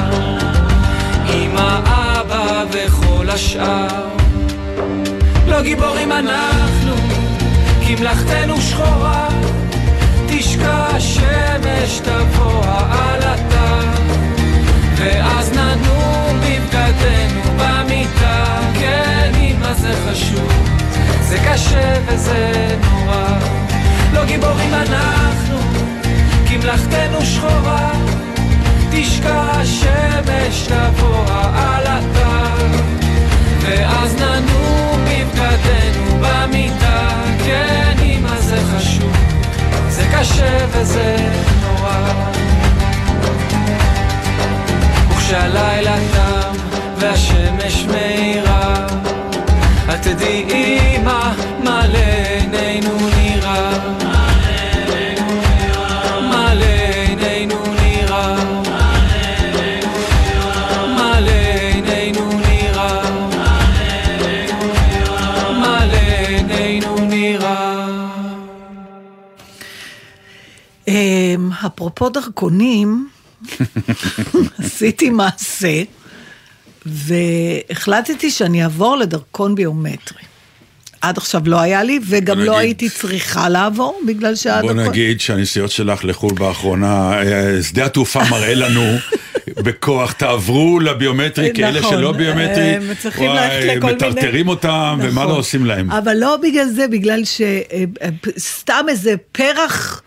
[1.35, 4.09] אמא, אבא וכל השאר.
[5.47, 7.30] לא גיבורים אנחנו,
[7.91, 9.29] כי מלאכתנו שחורה,
[10.27, 13.81] תשקע השמש תבוא העלתה,
[14.97, 18.45] ואז ננום בבגדנו במיטה,
[18.81, 20.53] כן, אמא זה חשוב,
[21.23, 23.39] זה קשה וזה נורא.
[24.13, 25.59] לא גיבורים אנחנו,
[26.49, 27.93] כי מלאכתנו שחורה,
[28.91, 32.45] תשקע השמש תבוא העלתה,
[33.61, 39.13] ואז ננום בבגדנו במיטה, כן אמא זה חשוב,
[39.89, 41.17] זה קשה וזה
[41.63, 42.13] נורא.
[45.11, 46.53] וכשהלילה תם
[46.99, 48.87] והשמש מאירה,
[49.95, 51.33] את תדעי אמא
[51.65, 53.30] מה לעינינו נראה.
[71.67, 73.09] אפרופו דרכונים,
[74.59, 75.83] עשיתי מעשה,
[76.87, 80.23] והחלטתי שאני אעבור לדרכון ביומטרי.
[81.01, 84.79] עד עכשיו לא היה לי, וגם לא נגיד- הייתי צריכה לעבור, בגלל בוא שהדרכון...
[84.79, 88.83] נגיד שהנסיעות שלך לחו"ל באחרונה, אה, שדה התעופה מראה לנו
[89.65, 95.29] בכוח, תעברו לביומטרי, כי אלה נכון, שלא ביומטרי, לכל מיני- מטרטרים אותם, ומה נכון.
[95.29, 95.91] לא עושים להם.
[95.91, 100.03] אבל לא בגלל זה, בגלל שסתם איזה פרח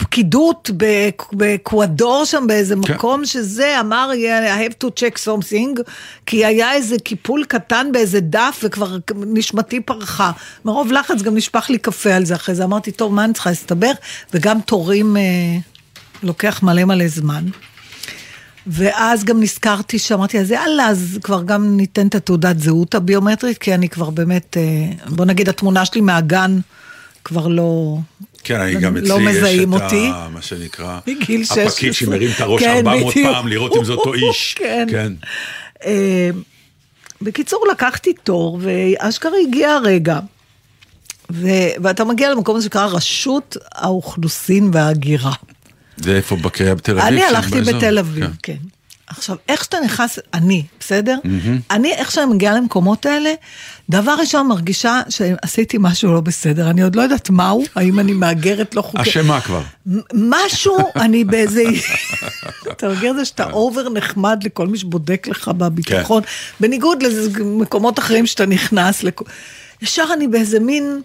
[0.00, 2.94] פקידות בק- באקוודור שם באיזה כן.
[2.94, 5.82] מקום שזה אמר I have to check something,
[6.26, 10.30] כי היה איזה קיפול קטן באיזה דף וכבר נשמתי פרחה.
[10.64, 13.50] מרוב לחץ גם נשפך לי קפה על זה אחרי זה, אמרתי, טוב, מה אני צריכה
[13.50, 13.96] להסתבך?
[14.34, 15.22] וגם תורים אה,
[16.22, 17.44] לוקח מלא מלא זמן.
[18.66, 23.74] ואז גם נזכרתי שאמרתי, אז יאללה, אז כבר גם ניתן את התעודת זהות הביומטרית, כי
[23.74, 24.62] אני כבר באמת, אה,
[25.08, 26.58] בוא נגיד, התמונה שלי מהגן
[27.24, 27.98] כבר לא...
[28.44, 30.10] כן, אני גם לא אצלי יש מזהים את אותי.
[30.14, 30.28] ה...
[30.32, 31.64] מה שנקרא, מגיל 16.
[31.64, 33.32] הפקיד שמרים את הראש כן, 400 בדיוק.
[33.32, 34.54] פעם, לראות אם זה אותו איש.
[34.58, 34.86] כן.
[34.90, 35.12] כן.
[35.84, 36.30] אה,
[37.22, 40.18] בקיצור, לקחתי תור, ואשכרה הגיע הרגע.
[41.32, 41.48] ו...
[41.82, 45.32] ואתה מגיע למקום הזה שנקרא רשות האוכלוסין וההגירה.
[45.96, 47.12] זה איפה בקריה בתל אביב?
[47.12, 47.60] אני הלכתי?
[47.60, 48.32] בתל אביב, כן.
[48.42, 48.79] כן.
[49.10, 51.18] עכשיו, איך שאתה נכנס, אני, בסדר?
[51.70, 53.32] אני, איך שאני מגיעה למקומות האלה,
[53.90, 56.70] דבר ראשון מרגישה שעשיתי משהו לא בסדר.
[56.70, 59.06] אני עוד לא יודעת מהו, האם אני מהגרת לא חוקית.
[59.06, 59.62] אשמה כבר.
[60.14, 61.62] משהו, אני באיזה...
[62.70, 66.22] אתה מכיר את זה שאתה אובר נחמד לכל מי שבודק לך בביטחון,
[66.60, 69.22] בניגוד למקומות אחרים שאתה נכנס, לכ-
[69.82, 71.00] ישר אני באיזה מין...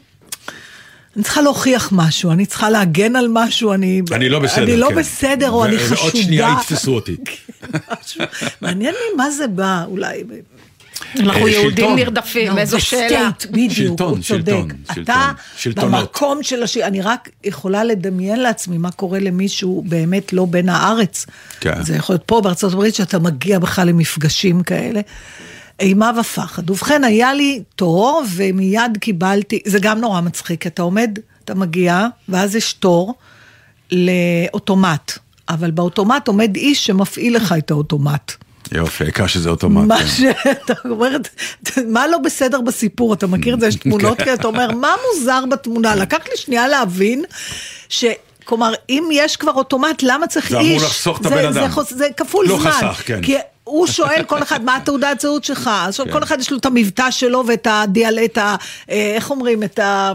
[1.15, 4.01] אני צריכה להוכיח משהו, אני צריכה להגן על משהו, אני...
[4.11, 4.95] אני לא בסדר, אני לא כן.
[4.95, 6.23] בסדר, או ו- אני ועוד חשודה.
[6.23, 7.15] שנייה יתפסו אותי.
[8.61, 10.23] מעניין לי מה זה בא, אולי...
[11.19, 11.95] אנחנו אה, יהודים.
[11.95, 13.29] נרדפים, איזו שאלה.
[13.51, 14.45] בדיוק, שלטון, הוא צודק.
[14.45, 16.01] שלטון, אתה שלטון, שלטונות.
[16.01, 16.77] במקום של הש...
[16.77, 21.25] אני רק יכולה לדמיין לעצמי מה קורה למישהו באמת לא בין הארץ.
[21.59, 21.83] כן.
[21.83, 25.01] זה יכול להיות פה בארצות הברית, שאתה מגיע בכלל למפגשים כאלה.
[25.79, 26.69] אימה ופחד.
[26.69, 32.55] ובכן, היה לי תור, ומיד קיבלתי, זה גם נורא מצחיק, אתה עומד, אתה מגיע, ואז
[32.55, 33.13] יש תור
[33.91, 35.11] לאוטומט.
[35.49, 38.31] אבל באוטומט עומד איש שמפעיל לך את האוטומט.
[38.71, 39.87] יופי, העיקר שזה אוטומט.
[39.87, 40.07] מה כן.
[40.07, 41.17] שאתה אומר,
[41.87, 45.43] מה לא בסדר בסיפור, אתה מכיר את זה, יש תמונות כאלה, אתה אומר, מה מוזר
[45.51, 45.95] בתמונה?
[45.95, 47.23] לקח לי שנייה להבין
[47.89, 48.05] ש...
[48.45, 50.71] כלומר, אם יש כבר אוטומט, למה צריך זה איש?
[50.71, 51.71] אמור לחסוך את זה- הבן זה אדם.
[51.71, 52.71] חוס- זה כפול לא זמן.
[52.71, 53.21] חסך, כן.
[53.21, 55.69] כי הוא שואל כל אחד, מה התעודת זהות שלך?
[55.87, 56.11] עכשיו כן.
[56.11, 58.55] כל אחד יש לו את המבטא שלו ואת הדיאלקט, ה-
[58.89, 60.13] אה, איך אומרים, את ה...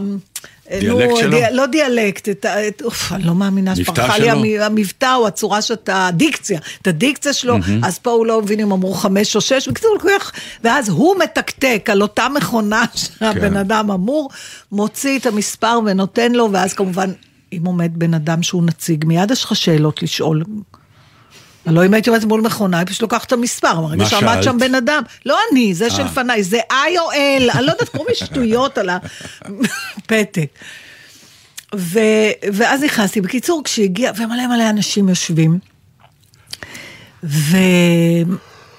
[0.71, 1.31] אה, דיאלקט שלו?
[1.31, 2.67] די- לא דיאלקט, את ה...
[2.67, 7.55] את- אוף, אני לא מאמינה שפרחה לי המבטא או הצורה שאתה, הדיקציה, את הדיקציה שלו,
[7.83, 10.31] אז פה הוא לא מבין אם אמרו חמש או שש, בקיצור, הוא לוקח,
[10.63, 13.57] ואז הוא מתקתק על אותה מכונה שהבן כן.
[13.57, 14.29] אדם אמור,
[14.71, 17.11] מוציא את המספר ונותן לו, ואז כמובן,
[17.53, 20.43] אם עומד בן אדם שהוא נציג, מיד יש לך שאלות לשאול.
[21.65, 24.43] הלוא אם הייתי עומדת מול מכונה, היא פשוט לוקחת את המספר, מה שעמד שאלת?
[24.43, 25.03] שם בן אדם.
[25.25, 28.89] לא אני, זה שלפניי, זה I או L, אני לא יודעת, כל מיני שטויות על
[28.89, 30.47] הפתק.
[31.75, 31.99] ו,
[32.53, 33.21] ואז נכנסתי.
[33.21, 35.59] בקיצור, כשהגיע, ומלא מלא אנשים יושבים,
[37.23, 37.57] ו,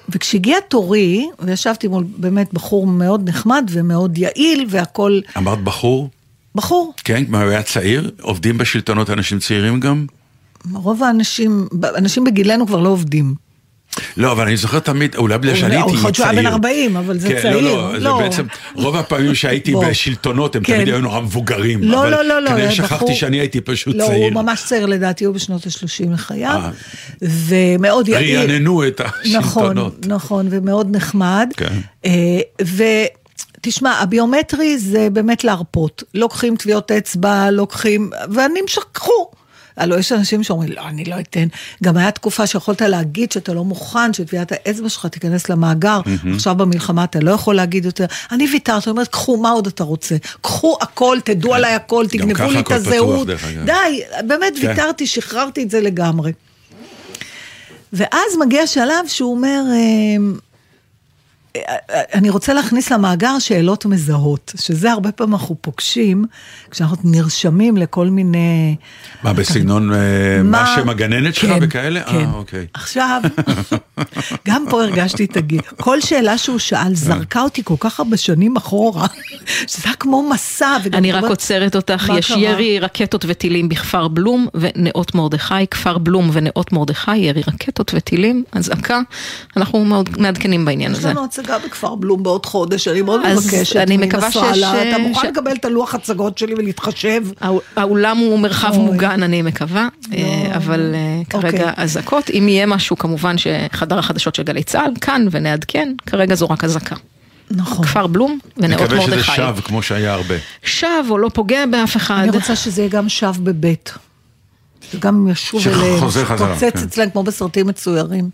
[0.09, 6.09] וכשהגיע תורי, וישבתי מול באמת בחור מאוד נחמד ומאוד יעיל, והכול, אמרת בחור?
[6.55, 8.11] בחור, כן, הוא היה צעיר?
[8.21, 10.05] עובדים בשלטונות אנשים צעירים גם?
[10.73, 13.35] רוב האנשים, אנשים בגילנו כבר לא עובדים.
[14.17, 16.29] לא, אבל אני זוכר תמיד, אולי בגלל שאני הייתי להיות שהוא צעיר.
[16.29, 17.61] היה בן 40, אבל זה כן, צעיר.
[17.61, 18.19] לא, לא, זה לא.
[18.19, 18.45] בעצם,
[18.75, 19.73] רוב הפעמים שהייתי.
[19.75, 20.75] בשלטונות, הם כן.
[20.75, 21.83] תמיד היו נורא מבוגרים.
[21.83, 24.23] לא, לא, לא, לא, כנראה שכחתי שאני הייתי פשוט לא, צעיר.
[24.23, 26.71] הוא ממש צעיר לדעתי, הוא בשנות ה-30 לחייו, אה.
[27.21, 28.39] ומאוד יעיל.
[28.39, 30.05] רעננו את נכון, השלטונות.
[30.05, 31.49] נכון, ומאוד נחמד.
[31.57, 31.73] כן.
[32.05, 32.39] אה,
[33.59, 36.03] ותשמע, הביומטרי זה באמת להרפות.
[36.13, 39.27] לוקחים טביעות אצבע, לוקחים, ואני משכחו.
[39.77, 41.47] הלוא יש אנשים שאומרים, לא, אני לא אתן.
[41.83, 46.01] גם היה תקופה שיכולת להגיד שאתה לא מוכן שטביעת האצבע שלך תיכנס למאגר.
[46.35, 48.05] עכשיו במלחמה אתה לא יכול להגיד יותר.
[48.31, 50.15] אני ויתרתי, אומרת, קחו, מה עוד אתה רוצה?
[50.41, 53.27] קחו הכל, תדעו עליי הכל, תגנבו לי את הזהות.
[53.65, 54.67] די, באמת כן.
[54.67, 56.31] ויתרתי, שחררתי את זה לגמרי.
[57.93, 60.35] ואז מגיע שלב שהוא אומר, אמ,
[62.13, 66.25] אני רוצה להכניס למאגר שאלות מזהות, שזה הרבה פעמים אנחנו פוגשים
[66.71, 68.75] כשאנחנו נרשמים לכל מיני...
[69.23, 69.97] מה, בסגנון אה,
[70.43, 72.03] מה שם הגננת שלך כן, וכאלה?
[72.03, 72.15] כן.
[72.15, 72.65] אה, אוקיי.
[72.73, 73.21] עכשיו,
[74.47, 75.61] גם פה הרגשתי את הגיל.
[75.61, 79.07] כל שאלה שהוא שאל זרקה אותי כל כך הרבה שנים אחורה,
[79.67, 80.77] שזה היה כמו מסע.
[80.93, 82.39] אני רק עוצרת אותך, מה יש קרה?
[82.39, 88.99] ירי רקטות וטילים בכפר בלום ונאות מרדכי, כפר בלום ונאות מרדכי, ירי רקטות וטילים, אזעקה,
[89.57, 91.13] אנחנו מאוד מעדכנים בעניין הזה.
[91.43, 95.31] הצגה בכפר בלום בעוד חודש, אני מאוד אז מבקשת אני מקווה שיש, אתה מוכן ש-
[95.31, 97.21] לקבל את הלוח הצגות שלי ולהתחשב?
[97.41, 98.77] האו- האולם הוא מרחב אוי.
[98.85, 100.19] מוגן, אני מקווה, אה,
[100.55, 101.73] אבל אה, כרגע אוקיי.
[101.83, 102.29] אזעקות.
[102.29, 106.95] אם יהיה משהו, כמובן שחדר החדשות של גלי צה"ל, כאן ונעדכן, כרגע זו רק אזעקה.
[107.51, 107.85] נכון.
[107.85, 109.31] כפר בלום ונאות מקווה שזה מרדכי.
[109.35, 110.35] שב כמו שהיה הרבה.
[110.63, 112.19] שב או לא פוגע באף אחד.
[112.23, 113.93] אני רוצה שזה יהיה גם שב בבית.
[114.91, 116.83] שגם ישוב שחוזר אליהם, חזרה, שפוצץ כן.
[116.83, 118.29] אצלם כמו בסרטים מצוירים.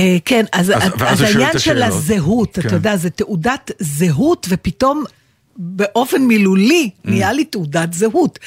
[0.00, 1.82] אה, כן, אז, אז- אז, העניין של.
[1.82, 2.68] הזהות, כן.
[2.68, 5.04] אתה יודע, זה תעודת זהות, ופתאום
[5.56, 8.38] באופן מילולי נהיה לי תעודת זהות.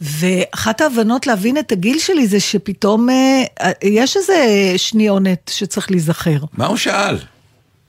[0.00, 3.42] ואחת ההבנות להבין את הגיל שלי זה שפתאום אה,
[3.84, 4.34] יש איזה
[4.76, 6.38] שניונת שצריך להיזכר.
[6.52, 7.16] מה הוא שאל?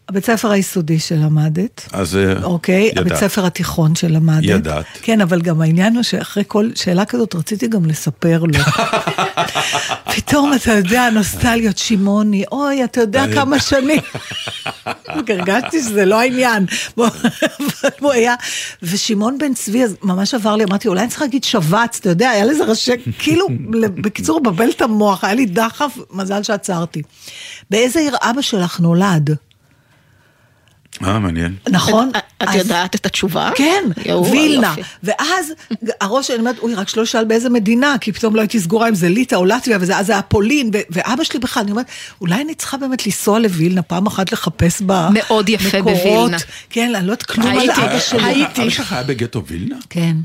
[0.09, 1.89] הבית ספר היסודי שלמדת.
[1.93, 3.05] אז אה, אוקיי, ידעת.
[3.05, 4.43] הבית ספר התיכון שלמדת.
[4.43, 4.85] ידעת.
[5.01, 8.59] כן, אבל גם העניין הוא שאחרי כל שאלה כזאת רציתי גם לספר לו.
[10.15, 14.01] פתאום, אתה יודע, נוסטליות, שמעוני, אוי, אתה יודע כמה שנים.
[15.29, 16.65] הרגשתי שזה לא העניין.
[17.99, 18.35] הוא היה,
[18.83, 22.29] ושמעון בן צבי, אז ממש עבר לי, אמרתי, אולי אני צריכה להגיד שבץ, אתה יודע,
[22.29, 23.47] היה לזה ראשי, כאילו,
[24.01, 27.01] בקיצור, בבל את המוח, היה לי דחף, מזל שעצרתי.
[27.69, 29.35] באיזה עיר אבא שלך נולד?
[31.03, 31.55] אה, מעניין.
[31.69, 32.11] נכון?
[32.43, 33.51] את יודעת את התשובה?
[33.55, 33.83] כן,
[34.31, 34.75] וילנה.
[35.03, 35.53] ואז
[36.01, 38.95] הראש שלי אומרת, אוי, רק שלא שאל באיזה מדינה, כי פתאום לא הייתי סגורה אם
[38.95, 41.85] זה ליטא או לטביה, וזה אז זה היה פולין, ואבא שלי בכלל, אני אומרת,
[42.21, 46.37] אולי אני צריכה באמת לנסוע לווילנה, פעם אחת לחפש בה מאוד יפה מקורות." בווילנה.
[46.69, 48.23] כן, אני לא יודעת כלום על אבא שלי.
[48.23, 48.61] הייתי.
[48.61, 49.75] אבא שלך היה בגטו וילנה?
[49.89, 50.15] כן.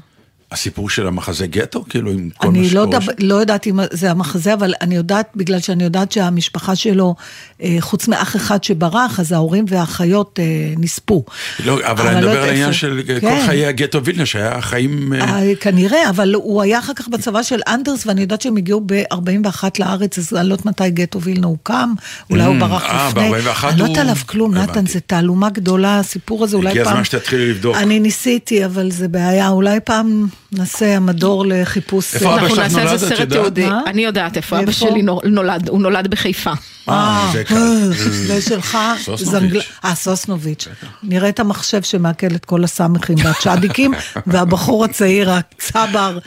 [0.55, 1.85] הסיפור של המחזה גטו?
[1.89, 3.13] כאילו עם כל מה אני לא, שקורה שם?
[3.19, 7.15] לא יודעת אם זה המחזה, אבל אני יודעת, בגלל שאני יודעת שהמשפחה שלו,
[7.63, 10.45] אה, חוץ מאח אחד שברח, אז ההורים והאחיות אה,
[10.77, 11.25] נספו.
[11.65, 12.79] לא, אבל אני לא מדבר על העניין איפה.
[12.79, 13.43] של כל כן.
[13.47, 15.13] חיי הגטו וילנה, שהיה חיים...
[15.13, 18.83] אה, אה, כנראה, אבל הוא היה אחר כך בצבא של אנדרס, ואני יודעת שהם הגיעו
[18.87, 21.93] ב-41 לארץ, אז אני לא יודעת מתי גטו וילנה הוקם,
[22.31, 23.31] אולי הוא Mm, ברח אה, לפני.
[23.31, 24.87] ב-41 אני לא יודעת עליו כלום, נתן.
[24.87, 26.79] זה תעלומה גדולה, הסיפור הזה, אולי פעם...
[26.79, 27.77] הגיע הזמן שתתחילי לבדוק.
[27.77, 32.15] אני ניסיתי, אבל זה בעיה, אולי פעם נעשה המדור לחיפוש...
[32.15, 33.33] איפה אבא אנחנו שלך נעשה נולד, זה את סרט יודעת?
[33.33, 33.69] תיעודי.
[33.87, 34.73] אני יודעת איפה אבא?
[34.73, 36.53] שלי נולד, הוא נולד בחיפה.
[36.89, 37.91] אה, זה קל.
[38.29, 39.29] ושלך, סוסנוביץ'.
[39.29, 39.61] זנגל...
[39.85, 40.69] אה, סוסנוביץ'.
[41.03, 43.95] נראה את המחשב שמעכל את כל הסמכים והצ'אדיקים,
[44.27, 46.19] והבחור הצעיר, הצבר.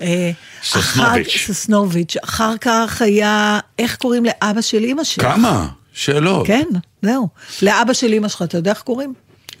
[0.00, 0.30] אה,
[0.64, 1.44] סוסנוביץ'.
[1.46, 2.16] סוסנוביץ'.
[2.24, 5.24] אחר כך היה, איך קוראים לאבא של אימא שלך?
[5.24, 5.68] כמה?
[5.92, 6.46] שאלות.
[6.46, 6.66] כן,
[7.02, 7.28] זהו.
[7.62, 9.14] לאבא של אימא שלך, אתה יודע איך קוראים?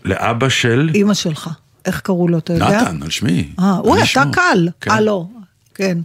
[0.04, 1.50] לאבא של אימא שלך.
[1.86, 2.82] איך קראו לו, אתה יודע?
[2.82, 3.48] נתן, על שמי.
[3.58, 4.22] אה, אוי, אתה.
[4.32, 4.68] קל.
[4.80, 4.90] כן.
[4.90, 5.24] אה, לא.
[5.74, 5.98] כן.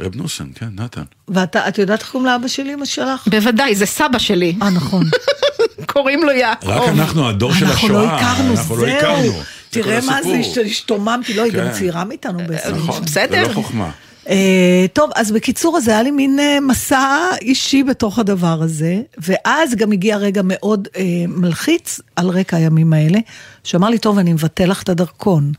[0.00, 1.02] רב נוסן, כן, נתן.
[1.28, 3.28] ואתה, את יודעת איך קוראים לאבא של אימא שלך?
[3.28, 4.56] בוודאי, זה סבא שלי.
[4.62, 5.04] אה, נכון.
[5.92, 6.68] קוראים לו יעקב.
[6.68, 8.02] רק אנחנו הדור של אנחנו השואה.
[8.02, 8.96] לא הכרנו, אנחנו לא זהו.
[8.98, 9.32] הכרנו.
[9.70, 10.60] תראה מה זה.
[10.66, 11.72] השתוממתי, לא, היא גם כן.
[11.72, 12.74] צעירה מאיתנו בעצם.
[12.74, 13.42] נכון, בסדר.
[13.42, 13.90] זה לא חוכמה.
[14.28, 19.74] אה, טוב, אז בקיצור, אז היה לי מין אה, מסע אישי בתוך הדבר הזה, ואז
[19.74, 23.18] גם הגיע רגע מאוד אה, מלחיץ על רקע הימים האלה,
[23.64, 25.52] שאמר לי, טוב, אני מבטל לך את הדרכון.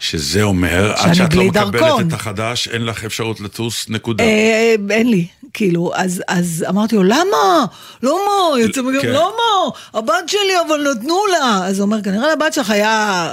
[0.00, 2.08] שזה אומר, עד שאת לא מקבלת דרכון.
[2.08, 4.24] את החדש, אין לך אפשרות לטוס, נקודה.
[4.24, 7.64] אה, אין לי, כאילו, אז, אז אמרתי לו, למה?
[8.02, 8.60] למה?
[8.60, 9.08] יוצא מגן, כן.
[9.08, 9.70] למה?
[9.94, 11.66] הבת שלי, אבל נתנו לה.
[11.66, 13.32] אז הוא אומר, כנראה לבת שלך היה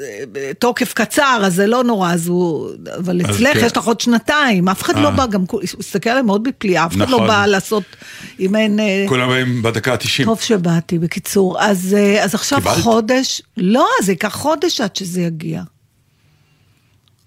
[0.00, 2.70] אה, תוקף קצר, אז זה לא נורא, אז הוא...
[2.98, 3.66] אבל אז אצלך כן.
[3.66, 5.10] יש לך עוד שנתיים, אף אחד לא אה.
[5.10, 7.28] בא, גם הוא הסתכל עליהם מאוד בפליאה, אף אחד לא נכון.
[7.28, 7.82] בא לעשות,
[8.40, 8.80] אם אין...
[8.80, 10.24] אה, כולם באים בדקה ה-90.
[10.24, 11.60] טוב שבאתי, בקיצור.
[11.60, 12.76] אז, אה, אז עכשיו קיבלת?
[12.76, 15.53] חודש, לא, זה ייקח חודש עד שזה יגיע.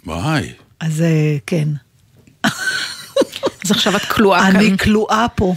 [0.07, 0.51] וואי.
[0.79, 1.67] אז אה, כן.
[3.65, 4.55] אז עכשיו את כלואה כאן.
[4.55, 5.55] אני כלואה פה.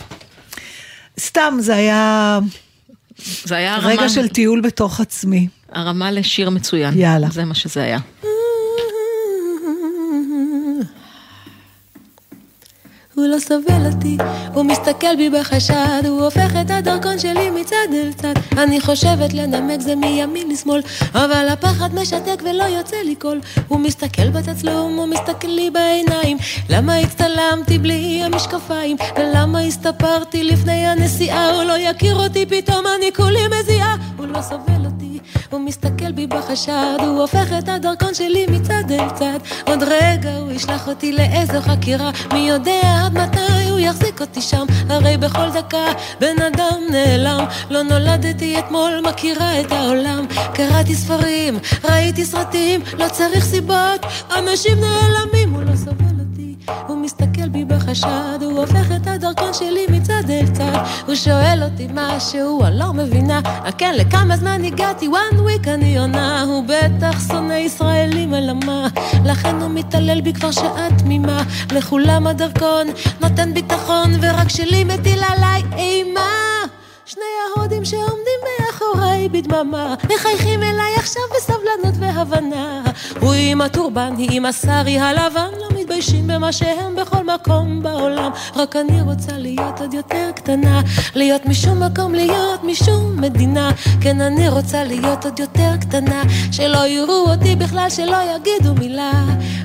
[1.21, 2.39] סתם, זה היה
[3.45, 5.49] זה היה הרמה, רגע של טיול בתוך עצמי.
[5.73, 6.99] הרמה לשיר מצוין.
[6.99, 7.29] יאללה.
[7.31, 7.99] זה מה שזה היה.
[13.21, 14.17] הוא לא סובל אותי,
[14.55, 18.35] הוא מסתכל בי בחשד, הוא הופך את הדרכון שלי מצד אל צד.
[18.59, 20.81] אני חושבת לנמק זה מימין לשמאל,
[21.15, 23.41] אבל הפחד משתק ולא יוצא לי קול.
[23.69, 26.37] הוא מסתכל בתצלום, הוא מסתכל לי בעיניים,
[26.69, 28.97] למה הצטלמתי בלי המשקפיים?
[29.19, 31.51] ולמה הסתפרתי לפני הנסיעה?
[31.51, 33.97] הוא לא יכיר אותי, פתאום אני כולי מזיעה.
[34.17, 34.90] הוא לא סובל אותי,
[35.51, 39.39] הוא מסתכל בי בחשד, הוא הופך את הדרכון שלי מצד אל צד.
[39.67, 44.67] עוד רגע הוא ישלח אותי לאיזו חקירה, מי יודע עד מתי הוא יחזיק אותי שם.
[44.89, 50.27] הרי בכל דקה בן אדם נעלם, לא נולדתי אתמול, מכירה את העולם.
[50.55, 54.07] קראתי ספרים, ראיתי סרטים, לא צריך סיבות,
[54.39, 56.10] אנשים נעלמים, הוא לא סובל.
[56.87, 60.85] הוא מסתכל בי בחשד, הוא הופך את הדרכון שלי מצד אל צד.
[61.07, 63.41] הוא שואל אותי משהו, אני לא מבינה.
[63.45, 65.09] אה, כן, לכמה זמן הגעתי?
[65.09, 66.43] one week אני עונה.
[66.43, 68.87] הוא בטח שונא ישראלים, אלא מה?
[69.25, 71.43] לכן הוא מתעלל בי כבר שעה תמימה.
[71.73, 72.87] לכולם הדרכון
[73.21, 76.50] נותן ביטחון, ורק שלי מטיל עליי אימה.
[77.11, 77.23] שני
[77.57, 82.83] ההודים שעומדים מאחוריי בדממה, מחייכים אליי עכשיו בסבלנות הבנה.
[83.21, 88.31] הוא עם הטורבן, היא עם השרי הלבן, לא מתביישים במה שהם בכל מקום בעולם.
[88.57, 90.81] רק אני רוצה להיות עוד יותר קטנה,
[91.15, 93.71] להיות משום מקום, להיות משום מדינה.
[94.01, 99.25] כן, אני רוצה להיות עוד יותר קטנה, שלא יראו אותי בכלל, שלא יגידו מילה.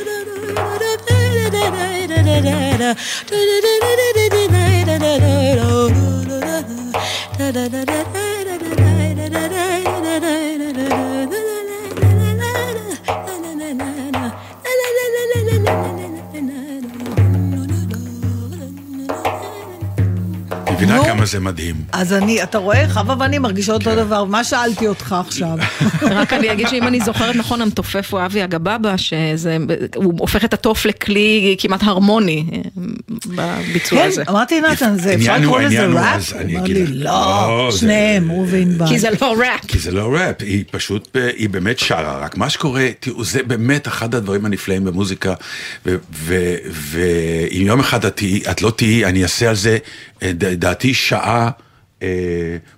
[21.27, 21.77] כמה זה מדהים.
[21.93, 25.59] אז אני, אתה רואה, חווה ואני מרגישות אותו דבר, מה שאלתי אותך עכשיו?
[26.19, 29.57] רק אני אגיד שאם אני זוכרת נכון, המתופף הוא אבי אגבאבא, שזה,
[29.95, 32.45] הוא הופך את התוף לכלי כמעט הרמוני
[33.37, 34.23] בביצוע כן, הזה.
[34.29, 36.33] אמרתי נתן, זה אפשר לקרוא לזה ראפ?
[36.33, 38.87] הוא אמר לי, לא, לא, שניהם, הוא וענבל.
[38.89, 39.67] כי זה לא ראפ.
[39.69, 43.89] כי זה לא ראפ, היא פשוט, היא באמת שרה, רק מה שקורה, תראו, זה באמת
[43.89, 45.35] אחד הדברים הנפלאים במוזיקה,
[45.87, 48.21] ואם יום אחד את,
[48.51, 49.79] את לא תהיי, אני אעשה על זה,
[50.23, 51.51] אה, ד- דעתי, שעה
[52.03, 52.09] אה,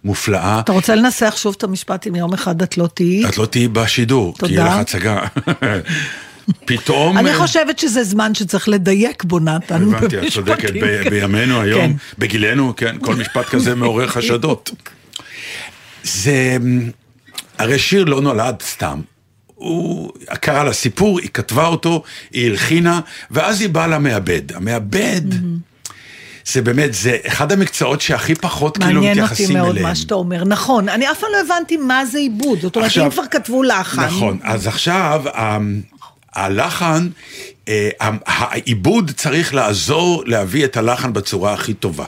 [0.04, 0.60] מופלאה.
[0.60, 3.26] אתה רוצה לנסח שוב את המשפט אם יום אחד את לא תהיי?
[3.28, 4.52] את לא תהיי בשידור, כי תודה.
[4.54, 5.20] יהיה לך הצגה.
[6.64, 7.18] פתאום...
[7.18, 9.82] אני אה, חושבת שזה זמן שצריך לדייק בו, נתן.
[9.82, 11.10] הבנתי, את צודקת, כאלה.
[11.10, 11.92] בימינו היום, כן.
[12.18, 14.70] בגילנו, כן, כל משפט כזה מעורר חשדות.
[16.02, 16.56] זה,
[17.58, 19.00] הרי שיר לא נולד סתם.
[19.54, 24.52] הוא קרא לה סיפור, היא כתבה אותו, היא הלחינה, ואז היא באה למעבד.
[24.54, 25.20] המעבד,
[26.46, 29.64] זה באמת, זה אחד המקצועות שהכי פחות כאילו מעניין אותי מתייחסים אליהם.
[29.64, 30.44] מאוד מה שאתה אומר.
[30.44, 32.60] נכון, אני אף פעם לא הבנתי מה זה עיבוד.
[32.60, 34.04] זאת אומרת, אם כבר כתבו לחן.
[34.04, 35.58] נכון, אז עכשיו ה-
[36.44, 37.08] הלחן,
[37.68, 37.88] אה,
[38.26, 42.04] העיבוד צריך לעזור להביא את הלחן בצורה הכי טובה.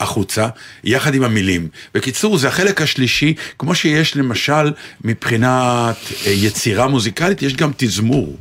[0.00, 0.48] החוצה,
[0.84, 1.68] יחד עם המילים.
[1.94, 4.72] בקיצור, זה החלק השלישי, כמו שיש למשל
[5.04, 8.36] מבחינת אה, יצירה מוזיקלית, יש גם תזמור.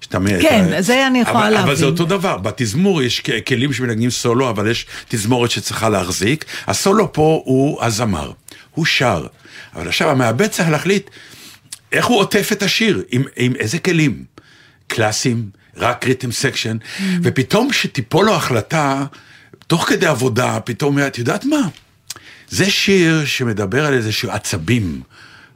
[0.00, 1.74] שאתה מ- כן, אתה- זה אני יכולה אבל, אבל להבין.
[1.74, 6.44] זה אותו דבר, בתזמור יש כלים שמנגנים סולו, אבל יש תזמורת שצריכה להחזיק.
[6.66, 8.32] הסולו פה הוא הזמר,
[8.74, 9.26] הוא שר.
[9.74, 11.10] אבל עכשיו המעבד צריך להחליט
[11.92, 14.24] איך הוא עוטף את השיר, עם, עם איזה כלים.
[14.86, 17.02] קלאסיים, רק rhythm section, Mm.
[17.22, 19.04] ופתאום שתיפול לו החלטה,
[19.66, 21.60] תוך כדי עבודה, פתאום, את יודעת מה?
[22.48, 25.00] זה שיר שמדבר על איזשהו עצבים.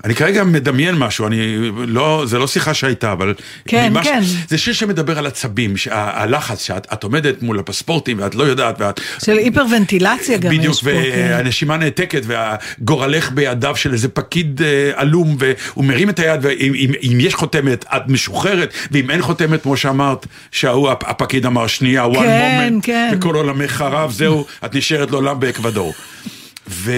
[0.04, 3.34] אני כרגע מדמיין משהו, אני לא, זה לא שיחה שהייתה, אבל...
[3.68, 4.20] כן, ממש- כן.
[4.48, 8.80] זה שיר שמדבר על עצבים, שה- הלחץ, שאת את עומדת מול הפספורטים ואת לא יודעת,
[8.80, 9.00] ואת...
[9.24, 11.28] של היפרוונטילציה גם בדיוק, יש פה, כן.
[11.30, 16.90] והנשימה נעתקת, והגורלך בידיו של איזה פקיד אה, עלום, והוא מרים את היד, ואם אם,
[17.02, 22.04] אם יש חותמת, את משוחררת, ואם אין חותמת, כמו שאמרת, שההוא, הפ- הפקיד אמר, שנייה,
[22.06, 23.10] one כן, moment, כן.
[23.14, 25.94] וכל עולמך חרב, זהו, את נשארת לעולם באקוודור.
[26.70, 26.92] ו...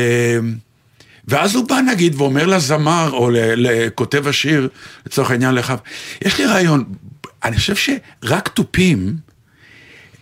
[1.28, 4.68] ואז הוא בא נגיד ואומר לזמר או לכותב השיר,
[5.06, 5.74] לצורך העניין לך,
[6.24, 6.84] יש לי רעיון,
[7.44, 9.16] אני חושב שרק תופים,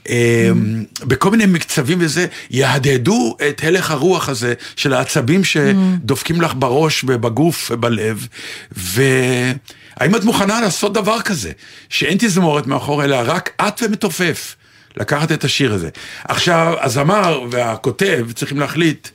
[0.09, 7.05] אמ, בכל מיני מקצבים וזה, יהדהדו את הלך הרוח הזה של העצבים שדופקים לך בראש
[7.09, 8.29] ובגוף ובלב,
[8.73, 11.53] והאם את מוכנה לעשות דבר כזה,
[11.89, 14.57] שאין תזמורת מאחור, אלא רק את ומתופף,
[14.97, 15.89] לקחת את השיר הזה.
[16.25, 19.09] עכשיו, הזמר והכותב צריכים להחליט,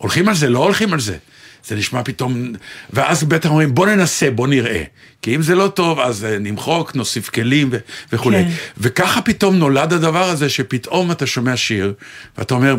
[0.00, 1.16] הולכים על זה, לא הולכים על זה.
[1.66, 2.52] זה נשמע פתאום,
[2.90, 4.82] ואז בטח אומרים בוא ננסה, בוא נראה.
[5.22, 7.78] כי אם זה לא טוב, אז אה, נמחוק, נוסיף כלים ו-
[8.12, 8.44] וכולי.
[8.44, 8.50] כן.
[8.78, 11.94] וככה פתאום נולד הדבר הזה, שפתאום אתה שומע שיר,
[12.38, 12.76] ואתה אומר,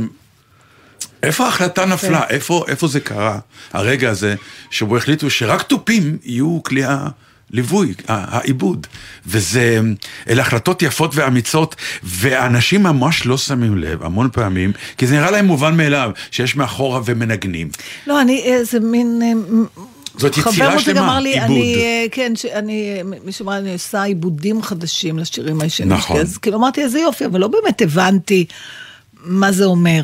[1.24, 2.24] איפה ההחלטה נפלה?
[2.30, 3.40] איפה, איפה זה קרה?
[3.74, 4.36] הרגע הזה,
[4.72, 6.84] שבו החליטו שרק תופים יהיו כלי
[7.54, 8.88] הליווי, ה- העיבוד.
[9.28, 9.80] וזה,
[10.30, 15.46] אלה החלטות יפות ואמיצות, ואנשים ממש לא שמים לב, המון פעמים, כי זה נראה להם
[15.46, 17.70] מובן מאליו, שיש מאחורה ומנגנים.
[18.08, 19.22] לא, אני, אה, זה מין...
[19.24, 19.32] אה,
[20.18, 21.46] זאת יצירה חבר מותי שלמה, אמר לי, עיבוד.
[21.50, 25.92] אני, אה, כן, שאני, מישהו אמר, אני עושה עיבודים חדשים לשירים הישנים.
[25.92, 26.16] נכון.
[26.16, 26.26] שלי.
[26.26, 28.46] אז כאילו אמרתי, איזה יופי, אבל לא באמת הבנתי
[29.24, 30.04] מה זה אומר.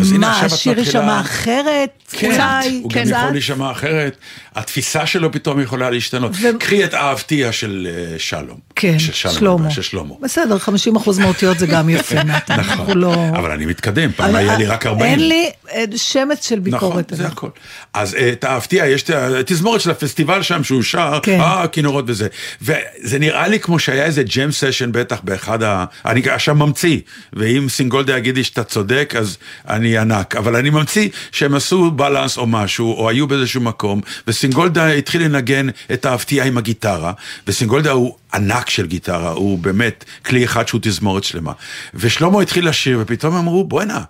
[0.00, 0.86] אז הנה מה, השיר מתחילה...
[0.86, 1.90] יישמע אחרת?
[2.12, 2.80] כן, אולי?
[2.82, 3.00] הוא כן.
[3.00, 3.32] גם יכול קצת?
[3.32, 4.16] להישמע אחרת,
[4.54, 6.32] התפיסה שלו פתאום יכולה להשתנות.
[6.34, 8.58] ו- קחי את אהבתיה של אה, שלום.
[8.76, 9.70] כן, של שלום, שלמה.
[9.70, 10.14] של שלמה.
[10.22, 12.22] בסדר, 50 אחוז מהאותיות זה גם יפה.
[12.24, 13.14] נתן, נכון, לא...
[13.36, 15.12] אבל אני מתקדם, פעם היה לי רק 40.
[15.12, 17.08] אין לי אה, שמץ של נכון, ביקורת.
[17.10, 17.32] זה עליו.
[17.32, 17.48] הכל.
[17.94, 21.40] אז אה, את האהבתיה, יש את התזמורת של הפסטיבל שם שהוא שר, כן.
[21.40, 22.28] אה, כינורות וזה.
[22.62, 25.84] וזה נראה לי כמו שהיה איזה ג'ם סשן בטח באחד ה...
[26.06, 26.98] אני עכשיו ממציא,
[27.32, 29.38] ואם סינגולדה יגיד לי שאתה צודק, אז
[29.68, 30.36] אני ענק.
[30.36, 35.66] אבל אני ממציא שהם עשו בלנס או משהו, או היו באיזשהו מקום, וסינגולדה התחיל לנגן
[35.92, 37.12] את האהבתיה עם הגיטרה,
[37.46, 41.52] וסינגולדה הוא ענק של גיטרה, הוא באמת כלי אחד שהוא תזמורת שלמה.
[41.94, 44.00] ושלמה התחיל לשיר, ופתאום אמרו, בואנה.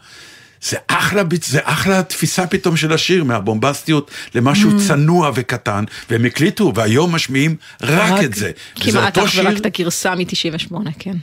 [0.63, 4.89] זה אחלה, זה אחלה תפיסה פתאום של השיר, מהבומבסטיות למשהו Mm.
[4.89, 8.51] צנוע וקטן, והם הקליטו, והיום משמיעים רק, רק- את זה.
[8.75, 11.17] כמעט אך ורק את הגרסה מ-98, כן.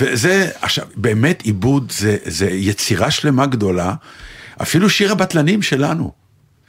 [0.00, 3.94] וזה, עכשיו, באמת עיבוד זה, זה יצירה שלמה גדולה,
[4.62, 6.17] אפילו שיר הבטלנים שלנו.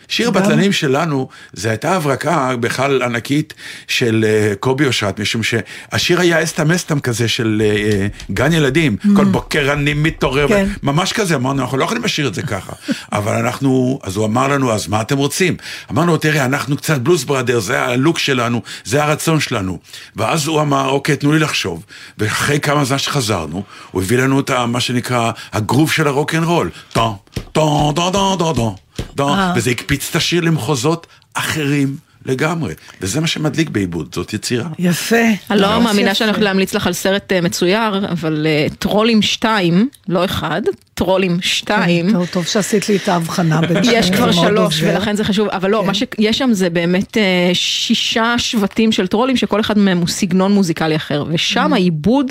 [0.09, 3.53] שיר הבטלנים שלנו, זה הייתה הברקה בכלל ענקית
[3.87, 8.97] של אה, קובי אושרת, משום שהשיר היה אסתם אסתם כזה של אה, אה, גן ילדים,
[9.15, 10.67] כל בוקר אני מתעורר, כן.
[10.83, 12.73] ממש כזה, אמרנו, אנחנו לא יכולים לשיר את זה ככה,
[13.11, 15.57] אבל אנחנו, אז הוא אמר לנו, אז מה אתם רוצים?
[15.91, 19.79] אמרנו, תראה, אנחנו קצת בלוז בראדר, זה הלוק שלנו, זה הרצון שלנו.
[20.15, 21.85] ואז הוא אמר, אוקיי, תנו לי לחשוב,
[22.17, 27.15] ואחרי כמה זמן שחזרנו, הוא הביא לנו את מה שנקרא, הגרוב של הרוקנרול, טון,
[27.51, 28.73] טון, טון, טון, טון, טון,
[29.15, 29.53] טון, אה.
[29.55, 34.69] וזה הקפיץ את השיר למחוזות אחרים לגמרי, וזה מה שמדליק בעיבוד, זאת יצירה.
[34.79, 35.15] יפה.
[35.51, 36.15] אני לא מאמינה.
[36.15, 40.61] שאני הולכת להמליץ לך על סרט אה, מצויר, אבל אה, טרולים 2, לא אחד,
[40.93, 42.11] טרולים 2.
[42.11, 44.81] טוב, טוב שעשית לי את ההבחנה בין יש שניהם, כבר שלוש.
[44.83, 45.87] ולכן זה חשוב, אבל לא, כן.
[45.87, 47.17] מה שיש שם זה באמת
[47.53, 51.33] שישה שבטים של טרולים שכל אחד מהם הוא סגנון מוזיקלי אחר, Mm.
[51.33, 52.25] ושם העיבוד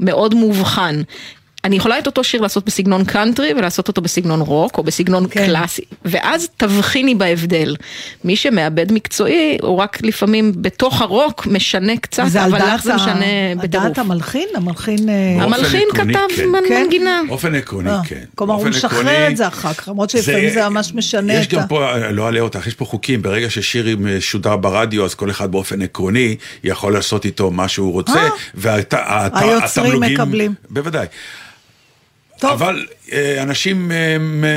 [0.00, 1.02] מאוד מאובחן.
[1.64, 5.46] אני יכולה את אותו שיר לעשות בסגנון קאנטרי ולעשות אותו בסגנון רוק או בסגנון כן.
[5.46, 7.76] קלאסי, ואז תבחיני בהבדל.
[8.24, 12.92] מי שמאבד מקצועי הוא רק לפעמים בתוך הרוק משנה קצת, זה על אבל לך זה
[12.92, 13.86] ה- משנה על בטירוף.
[13.86, 14.48] דעת המלחין?
[14.54, 15.08] המלחין...
[15.08, 16.42] אה, המלחין עקרוני, כתב כן.
[16.68, 16.74] כן?
[16.82, 17.20] מנגינה.
[17.28, 18.22] באופן עקרוני, אה, כן.
[18.34, 21.66] כלומר, הוא משחרר את זה אחר כך, למרות שלפעמים זה ממש משנה יש את גם.
[21.68, 25.82] פה, לא אלאה אותך, יש פה חוקים, ברגע ששיר משודר ברדיו, אז כל אחד באופן
[25.82, 28.28] עקרוני יכול לעשות איתו מה שהוא רוצה,
[28.94, 29.28] אה.
[29.34, 30.54] היוצרים מקבלים.
[30.70, 31.06] בוודאי.
[32.42, 34.16] טוב, אבל אה, אנשים אה,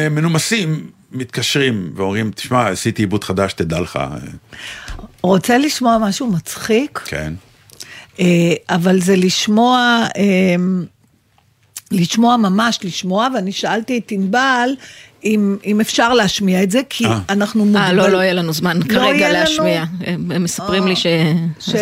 [0.09, 3.99] מנומסים מתקשרים ואומרים, תשמע, עשיתי עיבוד חדש, תדע לך.
[5.21, 7.01] רוצה לשמוע משהו מצחיק?
[7.05, 7.33] כן.
[8.19, 8.25] אה,
[8.69, 10.05] אבל זה לשמוע,
[11.91, 14.69] לשמוע ממש לשמוע, ואני שאלתי את ענבל
[15.25, 17.19] אם, אם אפשר להשמיע את זה, כי אה.
[17.29, 17.81] אנחנו מוגבל...
[17.81, 19.39] אה, לא, לא יהיה לנו זמן לא כרגע יהיה לנו?
[19.39, 19.85] להשמיע.
[20.05, 21.05] הם הם מספרים לי ש...
[21.59, 21.75] ש?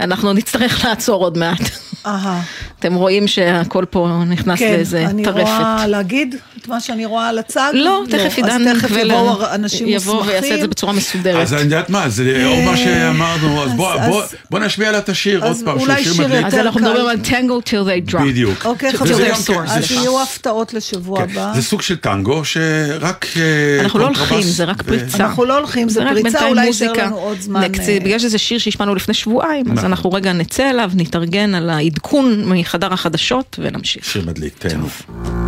[0.00, 1.60] אנחנו נצטרך לעצור עוד מעט.
[2.06, 2.42] אהה.
[2.86, 5.40] אתם רואים שהכל פה נכנס כן, לאיזה אני טרפת.
[5.40, 7.70] רואה להגיד את מה שאני רואה על הצג?
[7.74, 9.88] לא, תכף עידן אז תכף יבואו אנשים מוסמכים.
[10.16, 11.42] יבוא ויעשה את זה בצורה מסודרת.
[11.42, 14.92] אז אני יודעת מה, זה לאור מה שאמרנו, אז בוא- אז- בוא- אז- בוא נשמיע
[14.92, 16.46] לה את השיר עוד אז פעם, שהוא שיר מדליק.
[16.46, 16.80] אז אנחנו.
[16.80, 17.70] מדברים על טנגו till
[18.08, 18.22] they drop.
[18.22, 18.66] בדיוק.
[18.66, 21.52] אוקיי, כן, אז זה- יהיו הפתעות לשבוע כן, הבא.
[21.54, 25.16] זה סוג של טנגו שרק אה, אנחנו לא הולכים, זה רק פריצה.
[25.18, 27.06] אנחנו לא הולכים, זה רק פריצה, אולי יישאר מוזיקה.
[27.06, 29.84] לנו עוד זמן, אה, בגלל שזה שיר שהשמענו לפני שבועיים, אז נכון.
[29.84, 34.04] אנחנו רגע נצא אליו, נתארגן על העדכון מחדר החדשות ונמשיך.
[34.04, 35.43] שיר מדליק, תהנו.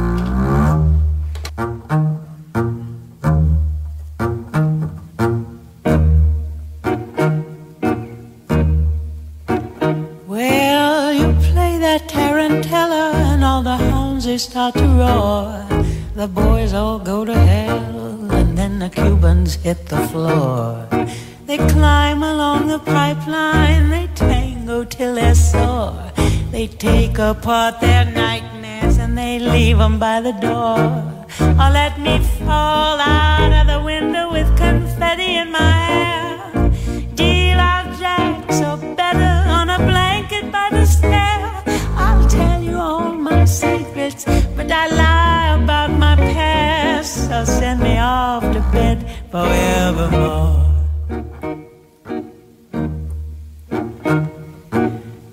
[14.37, 15.67] They start to roar.
[16.15, 20.87] The boys all go to hell, and then the Cubans hit the floor.
[21.47, 26.13] They climb along the pipeline, they tango till they're sore.
[26.51, 30.81] They take apart their nightmares and they leave 'em by the door.
[31.61, 32.15] Or let me
[32.45, 36.29] fall out of the window with confetti in my hair.
[37.21, 41.41] Deal out jacks or better on a blanket by the stair.
[42.05, 47.29] I'll tell you all my secrets, but I lie about my past.
[47.29, 48.99] So send me off to bed
[49.33, 50.63] forevermore.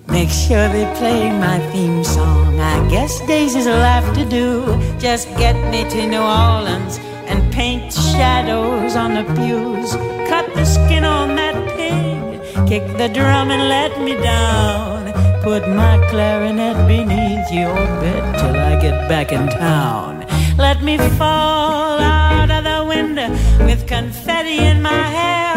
[0.07, 2.59] Make sure they play my theme song.
[2.59, 4.65] I guess Daisy's will have to do.
[4.99, 6.97] Just get me to New Orleans
[7.27, 9.91] and paint shadows on the pews.
[10.29, 12.67] Cut the skin on that pig.
[12.67, 15.22] Kick the drum and let me down.
[15.53, 20.25] Put my clarinet beneath your bed till I get back in town.
[20.57, 23.29] Let me fall out of the window
[23.63, 25.55] with confetti in my hair.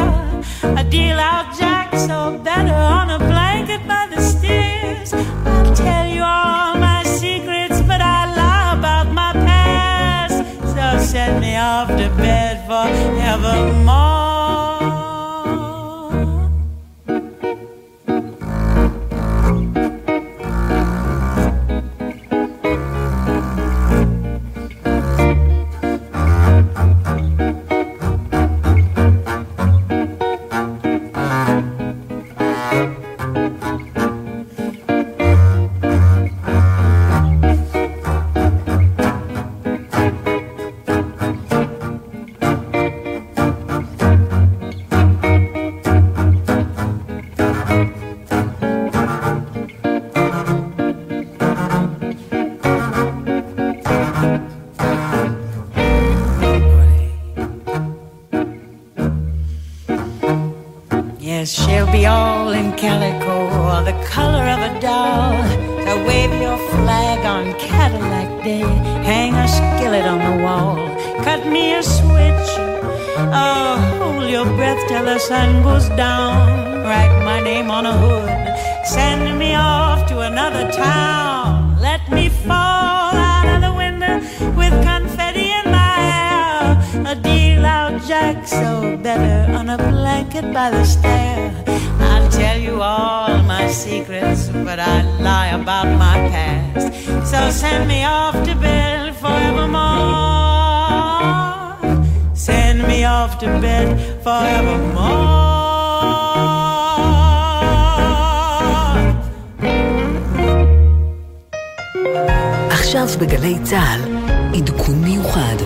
[0.77, 5.15] A deal out jack so better on a blanket by the stairs.
[5.15, 10.37] I'll tell you all my secrets, but I lie about my past.
[10.75, 13.07] So send me off to bed forevermore.
[13.17, 14.26] Yes,
[61.97, 65.33] be all in calico, or the color of a doll.
[65.85, 68.69] So wave your flag on Cadillac Day,
[69.11, 70.77] hang a skillet on the wall,
[71.25, 72.51] cut me a switch.
[73.45, 76.85] Oh, hold your breath till the sun goes down.
[76.89, 78.35] Write my name on a hood,
[78.95, 81.81] send me off to another town.
[81.81, 84.17] Let me fall out of the window
[84.61, 86.63] with confetti in my hair.
[87.13, 91.66] A deal out Jack, so better on a blanket by the stair
[92.66, 96.88] I'll tell you all my secrets, but I lie about my past.
[97.32, 99.78] So send me off to bed forevermore.
[102.34, 103.88] Send me off to bed
[104.24, 105.52] forevermore.
[112.70, 114.02] עכשיו בגלי צה"ל,
[114.54, 115.65] עדכון מיוחד.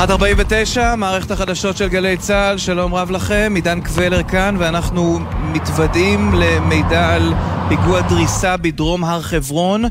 [0.00, 5.18] אחת ארבעים ותשע, מערכת החדשות של גלי צה"ל, שלום רב לכם, עידן קבלר כאן, ואנחנו
[5.42, 7.32] מתוודעים למידע על
[7.68, 9.84] פיגוע דריסה בדרום הר חברון.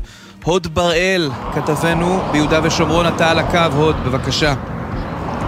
[0.44, 4.54] הוד בראל, כתבנו ביהודה ושומרון, אתה על הקו, הוד, בבקשה.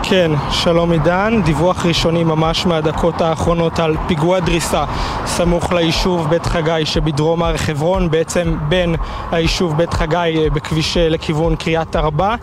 [0.03, 4.85] כן, שלום עידן, דיווח ראשוני ממש מהדקות האחרונות על פיגוע דריסה
[5.27, 8.95] סמוך ליישוב בית חגי שבדרום הר חברון, בעצם בין
[9.33, 12.35] היישוב בית חגי אה, בכביש אה, לכיוון קריית ארבע.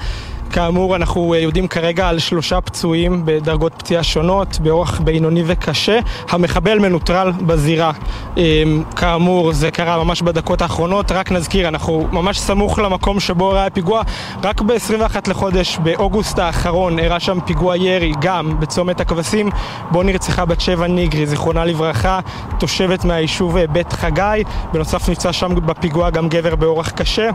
[0.52, 6.00] כאמור, אנחנו אה, יודעים כרגע על שלושה פצועים בדרגות פציעה שונות, באורח בינוני וקשה.
[6.30, 7.92] המחבל מנוטרל בזירה.
[8.38, 8.64] אה,
[8.96, 11.12] כאמור, זה קרה ממש בדקות האחרונות.
[11.12, 14.02] רק נזכיר, אנחנו ממש סמוך למקום שבו ראה הפיגוע.
[14.44, 19.50] רק ב-21 לחודש, באוגוסט האחרון, אירע שם פיגוע ירי, גם בצומת הכבשים,
[19.92, 22.20] בו נרצחה בת שבע ניגרי, זיכרונה לברכה,
[22.60, 24.44] תושבת מהיישוב אה, בית חגי.
[24.74, 27.30] בנוסף נפצע שם בפיגוע גם גבר באורח קשה.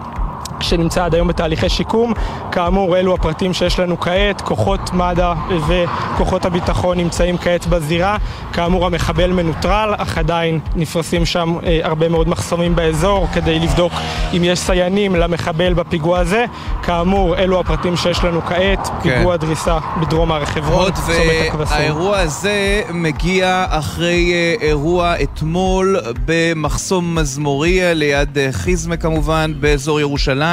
[0.61, 2.12] שנמצא עד היום בתהליכי שיקום.
[2.52, 4.40] כאמור, אלו הפרטים שיש לנו כעת.
[4.40, 5.34] כוחות מד"א
[5.68, 8.16] וכוחות הביטחון נמצאים כעת בזירה.
[8.52, 13.92] כאמור, המחבל מנוטרל, אך עדיין נפרסים שם אה, הרבה מאוד מחסומים באזור כדי לבדוק
[14.36, 16.44] אם יש סייענים למחבל בפיגוע הזה.
[16.82, 18.88] כאמור, אלו הפרטים שיש לנו כעת.
[19.02, 19.16] כן.
[19.16, 21.76] פיגוע דריסה בדרום הר חברון, צומת הכבשים.
[21.76, 30.43] והאירוע הזה מגיע אחרי אה, אירוע אתמול במחסום מזמוריה ליד אה, חיזמה כמובן, באזור ירושלים,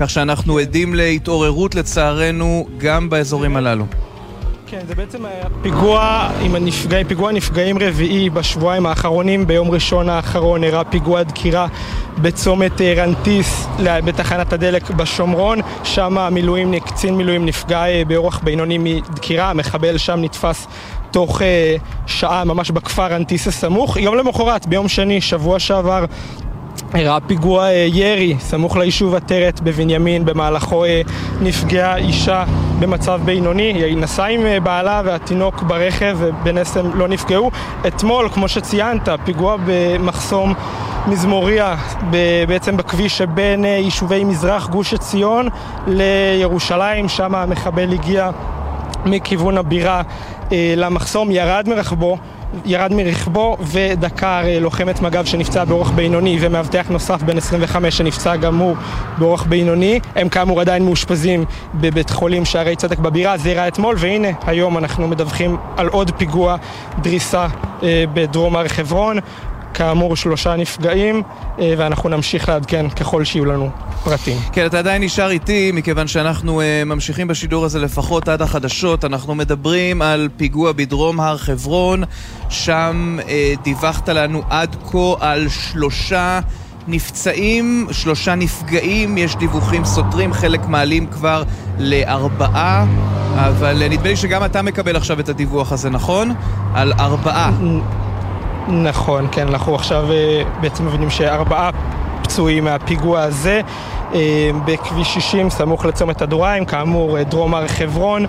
[0.00, 3.84] כך שאנחנו עדים להתעוררות לצערנו גם באזורים הללו.
[4.70, 5.18] כן, זה בעצם
[5.62, 9.46] פיגוע עם הנפגעים, פיגוע נפגעים רביעי בשבועיים האחרונים.
[9.46, 11.66] ביום ראשון האחרון אירע פיגוע דקירה
[12.18, 15.58] בצומת אה, רנטיס בתחנת הדלק בשומרון.
[15.84, 19.50] שם המילואימניק, קצין מילואים נפגע אה, באורח בינוני מדקירה.
[19.50, 20.66] המחבל שם נתפס
[21.10, 23.96] תוך אה, שעה ממש בכפר רנטיס הסמוך.
[23.96, 26.04] יום למחרת, ביום שני, שבוע שעבר,
[26.94, 31.02] אירע פיגוע אה, ירי סמוך ליישוב עטרת בבנימין, במהלכו אה,
[31.40, 32.44] נפגעה אישה
[32.78, 33.62] במצב בינוני.
[33.62, 37.50] היא נסעה עם אה, בעלה והתינוק ברכב ובנס הם לא נפגעו.
[37.86, 40.54] אתמול, כמו שציינת, פיגוע במחסום
[41.06, 41.76] מזמוריה,
[42.48, 45.48] בעצם בכביש שבין אה, יישובי מזרח גוש עציון
[45.86, 48.30] לירושלים, שם המחבל הגיע
[49.06, 50.02] מכיוון הבירה
[50.52, 52.18] אה, למחסום, ירד מרכבו,
[52.64, 58.56] ירד מרכבו ודקר אה, לוחמת מג"ב שנפצע באורח בינוני ומאבטח נוסף בן 25 שנפצע גם
[58.56, 58.76] הוא
[59.18, 60.00] באורח בינוני.
[60.16, 61.44] הם כאמור עדיין מאושפזים
[61.74, 66.56] בבית חולים שערי צדק בבירה, זה אירע אתמול והנה היום אנחנו מדווחים על עוד פיגוע
[67.02, 67.46] דריסה
[67.82, 69.18] אה, בדרום הר חברון.
[69.80, 71.22] כאמור שלושה נפגעים
[71.58, 73.70] אה, ואנחנו נמשיך לעדכן ככל שיהיו לנו
[74.04, 74.36] פרטים.
[74.52, 79.04] כן, אתה עדיין נשאר איתי, מכיוון שאנחנו uh, ממשיכים בשידור הזה לפחות עד החדשות.
[79.04, 82.04] אנחנו מדברים על פיגוע בדרום הר חברון,
[82.48, 83.24] שם uh,
[83.62, 86.40] דיווחת לנו עד כה על שלושה
[86.88, 91.42] נפצעים, שלושה נפגעים, יש דיווחים סותרים, חלק מעלים כבר
[91.78, 92.86] לארבעה,
[93.34, 96.34] אבל נדמה לי שגם אתה מקבל עכשיו את הדיווח הזה, נכון?
[96.74, 97.50] על ארבעה.
[98.70, 101.70] נכון, כן, אנחנו עכשיו אה, בעצם מבינים שארבעה
[102.22, 103.60] פצועים מהפיגוע הזה
[104.14, 108.26] אה, בכביש 60 סמוך לצומת הדוריים, כאמור אה, דרום הר חברון.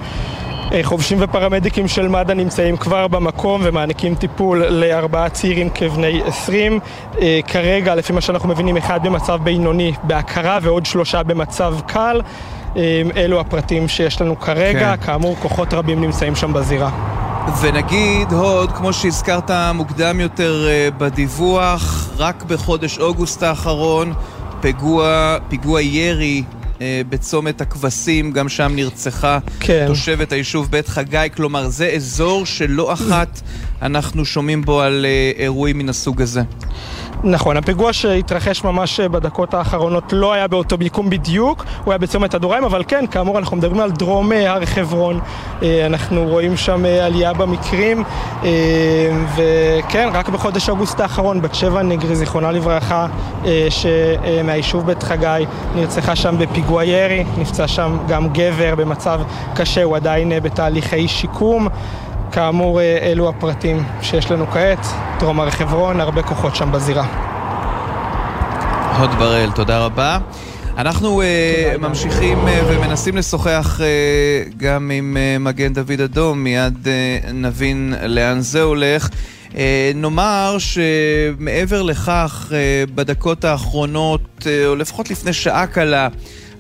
[0.84, 6.80] חובשים ופרמדיקים של מד"א נמצאים כבר במקום ומעניקים טיפול לארבעה צעירים כבני 20.
[7.22, 12.22] אה, כרגע, לפי מה שאנחנו מבינים, אחד במצב בינוני בהכרה ועוד שלושה במצב קל.
[13.16, 15.06] אלו הפרטים שיש לנו כרגע, כן.
[15.06, 16.90] כאמור כוחות רבים נמצאים שם בזירה.
[17.62, 24.14] ונגיד הוד, כמו שהזכרת מוקדם יותר אה, בדיווח, רק בחודש אוגוסט האחרון,
[24.62, 26.44] פיגוע, פיגוע ירי
[26.82, 29.84] אה, בצומת הכבשים, גם שם נרצחה כן.
[29.88, 33.42] תושבת היישוב בית חגי, כלומר זה אזור שלא אחת
[33.82, 36.42] אנחנו שומעים בו על אה, אירועים מן הסוג הזה.
[37.24, 42.64] נכון, הפיגוע שהתרחש ממש בדקות האחרונות לא היה באותו מיקום בדיוק, הוא היה בצומת הדוריים,
[42.64, 45.20] אבל כן, כאמור, אנחנו מדברים על דרום אה, הר חברון.
[45.64, 48.04] אה, אנחנו רואים שם אה, עלייה במקרים,
[48.44, 48.50] אה,
[49.36, 53.08] וכן, רק בחודש אוגוסט האחרון, בת שבע נגרי, זיכרונה לברכה,
[53.46, 59.22] אה, שמהיישוב בית חגי, נרצחה שם בפיגוע ירי, נפצע שם גם גבר במצב
[59.56, 61.68] קשה, הוא עדיין אה, בתהליכי שיקום.
[62.32, 64.86] כאמור, אה, אלו הפרטים שיש לנו כעת,
[65.20, 67.06] דרום הר חברון, הרבה כוחות שם בזירה.
[68.98, 70.18] הוד בראל, תודה רבה.
[70.78, 77.32] אנחנו uh, ממשיכים uh, ומנסים לשוחח uh, גם עם uh, מגן דוד אדום, מיד uh,
[77.32, 79.10] נבין לאן זה הולך.
[79.50, 79.56] Uh,
[79.96, 86.08] נאמר שמעבר לכך, uh, בדקות האחרונות, uh, או לפחות לפני שעה קלה,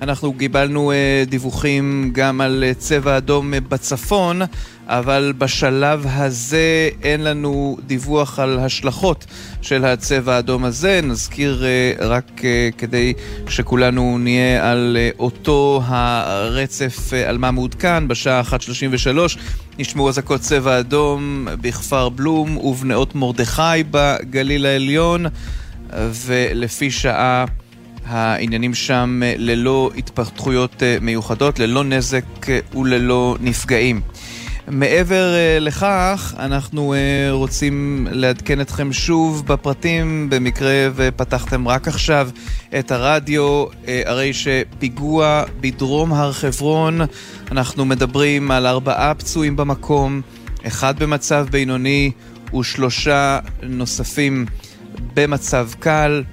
[0.01, 4.41] אנחנו קיבלנו uh, דיווחים גם על uh, צבע אדום uh, בצפון,
[4.87, 9.25] אבל בשלב הזה אין לנו דיווח על השלכות
[9.61, 10.99] של הצבע האדום הזה.
[11.03, 11.65] נזכיר
[11.99, 12.41] רק
[12.77, 13.13] כדי
[13.49, 19.37] שכולנו נהיה על אותו הרצף על מה מעודכן, בשעה 1.33
[19.79, 25.25] נשמעו אזעקות צבע אדום בכפר בלום ובנאות מרדכי בגליל העליון,
[26.25, 27.45] ולפי שעה
[28.05, 34.01] העניינים שם אה, ללא התפתחויות אה, מיוחדות, ללא נזק אה, וללא נפגעים.
[34.67, 36.93] מעבר לכך, אנחנו
[37.31, 42.29] רוצים לעדכן אתכם שוב בפרטים, במקרה ופתחתם רק עכשיו
[42.79, 43.65] את הרדיו,
[44.05, 47.01] הרי שפיגוע בדרום הר חברון,
[47.51, 50.21] אנחנו מדברים על ארבעה פצועים במקום,
[50.67, 52.11] אחד במצב בינוני
[52.59, 54.45] ושלושה נוספים
[55.13, 56.23] במצב קל.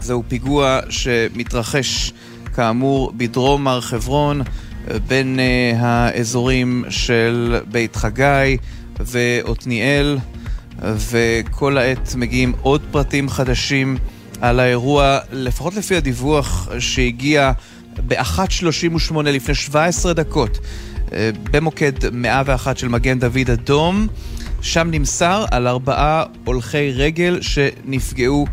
[0.00, 2.12] זהו פיגוע שמתרחש
[2.54, 4.42] כאמור בדרום הר חברון
[5.06, 8.56] בין uh, האזורים של בית חגי
[9.00, 10.18] ועתניאל
[10.82, 13.96] וכל העת מגיעים עוד פרטים חדשים
[14.40, 17.52] על האירוע, לפחות לפי הדיווח שהגיע
[18.06, 20.58] ב-1.38 לפני 17 דקות
[21.06, 21.12] uh,
[21.50, 24.06] במוקד 101 של מגן דוד אדום.
[24.62, 28.46] שם נמסר על ארבעה הולכי רגל שנפגעו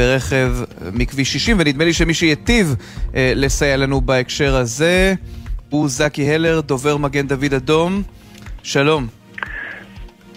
[0.00, 0.52] ברכב
[0.92, 2.74] מכביש 60, ונדמה לי שמי שיטיב
[3.14, 5.14] אה, לסייע לנו בהקשר הזה
[5.70, 8.02] הוא זקי הלר, דובר מגן דוד אדום.
[8.62, 9.06] שלום.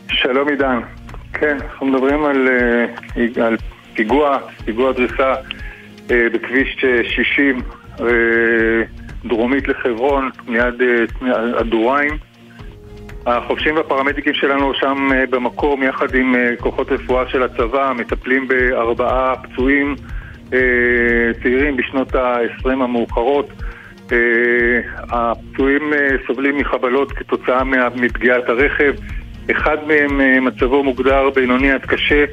[0.08, 0.80] שלום עידן.
[1.34, 3.58] כן, אנחנו מדברים על, אה, על
[3.94, 5.36] פיגוע, פיגוע דריסה
[6.12, 6.86] אה, בכביש
[7.16, 7.62] 60
[8.00, 8.06] אה,
[9.26, 12.18] דרומית לחברון, מיד אה, הדוריים.
[13.26, 19.34] החובשים והפרמדיקים שלנו שם אה, במקום יחד עם אה, כוחות רפואה של הצבא מטפלים בארבעה
[19.36, 19.96] פצועים
[20.54, 20.60] אה,
[21.44, 23.50] צעירים בשנות ה-20 המאוחרות.
[25.10, 25.94] הפצועים
[26.28, 27.64] סובלים מחבלות כתוצאה
[27.96, 28.94] מפגיעת הרכב.
[29.52, 32.26] אחד מהם מצבו מוגדר בינוני עד קשה,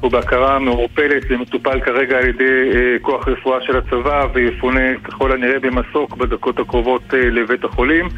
[0.00, 2.70] הוא בהכרה מעורפלת ומטופל כרגע על ידי
[3.02, 8.08] כוח רפואה של הצבא ויפונה ככל הנראה במסוק בדקות הקרובות לבית החולים.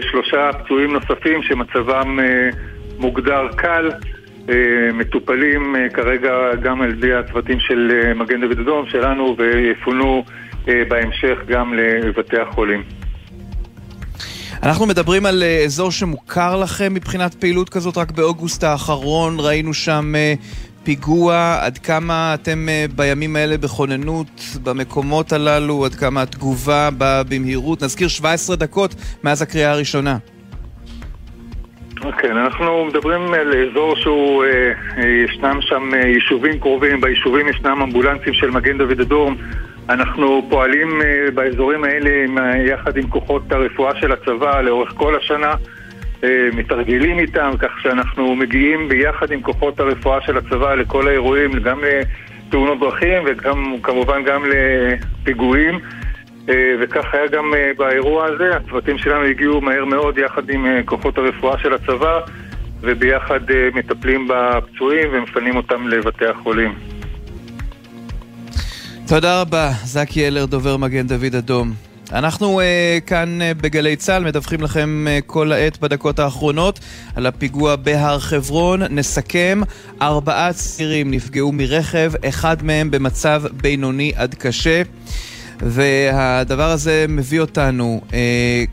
[0.00, 2.18] שלושה פצועים נוספים שמצבם
[2.98, 3.90] מוגדר קל,
[4.92, 6.30] מטופלים כרגע
[6.62, 10.24] גם על ידי הצוותים של מגן דוד אדום שלנו ויפונו
[10.66, 12.82] בהמשך גם לבתי החולים.
[14.62, 20.12] אנחנו מדברים על אזור שמוכר לכם מבחינת פעילות כזאת, רק באוגוסט האחרון ראינו שם
[20.86, 22.66] פיגוע, עד כמה אתם
[22.96, 27.82] בימים האלה בכוננות במקומות הללו, עד כמה התגובה באה במהירות?
[27.82, 30.16] נזכיר 17 דקות מאז הקריאה הראשונה.
[32.18, 34.44] כן, אנחנו מדברים על אזור שהוא,
[35.24, 39.36] ישנם שם יישובים קרובים, ביישובים ישנם אמבולנסים של מגן דוד אדום.
[39.88, 40.88] אנחנו פועלים
[41.34, 42.10] באזורים האלה
[42.72, 45.54] יחד עם כוחות הרפואה של הצבא לאורך כל השנה.
[46.52, 51.80] מתרגלים איתם, כך שאנחנו מגיעים ביחד עם כוחות הרפואה של הצבא לכל האירועים, גם
[52.48, 55.78] לתאונות דרכים וכמובן גם לפיגועים.
[56.80, 57.44] וכך היה גם
[57.78, 62.20] באירוע הזה, הצוותים שלנו הגיעו מהר מאוד יחד עם כוחות הרפואה של הצבא
[62.80, 63.40] וביחד
[63.74, 66.74] מטפלים בפצועים ומפנים אותם לבתי החולים.
[69.08, 71.85] תודה רבה, זקי אלר, דובר מגן דוד אדום.
[72.12, 76.80] אנחנו uh, כאן uh, בגלי צה"ל מדווחים לכם uh, כל העת בדקות האחרונות
[77.14, 78.82] על הפיגוע בהר חברון.
[78.82, 79.60] נסכם,
[80.02, 84.82] ארבעה צעירים נפגעו מרכב, אחד מהם במצב בינוני עד קשה.
[85.60, 88.12] והדבר הזה מביא אותנו uh,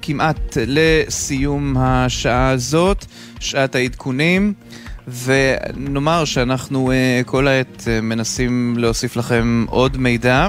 [0.01, 3.05] כמעט לסיום השעה הזאת,
[3.39, 4.53] שעת העדכונים.
[5.23, 10.47] ונאמר שאנחנו uh, כל העת uh, מנסים להוסיף לכם עוד מידע.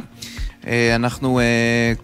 [0.65, 1.43] Uh, אנחנו uh,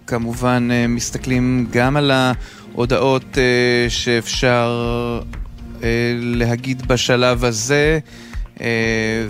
[0.06, 3.38] כמובן uh, מסתכלים גם על ההודעות
[3.88, 5.20] שאפשר
[6.16, 7.98] להגיד בשלב הזה.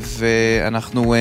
[0.01, 1.14] ואנחנו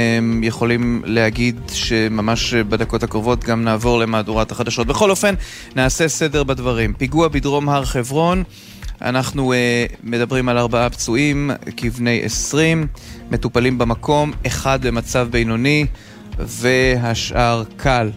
[0.43, 4.87] יכולים להגיד שממש בדקות הקרובות גם נעבור למהדורת החדשות.
[4.87, 5.35] בכל אופן,
[5.75, 6.93] נעשה סדר בדברים.
[6.93, 8.43] פיגוע בדרום הר חברון,
[9.01, 12.87] אנחנו uh, מדברים על ארבעה פצועים כבני עשרים,
[13.31, 15.85] מטופלים במקום, אחד במצב בינוני
[16.39, 18.09] והשאר קל.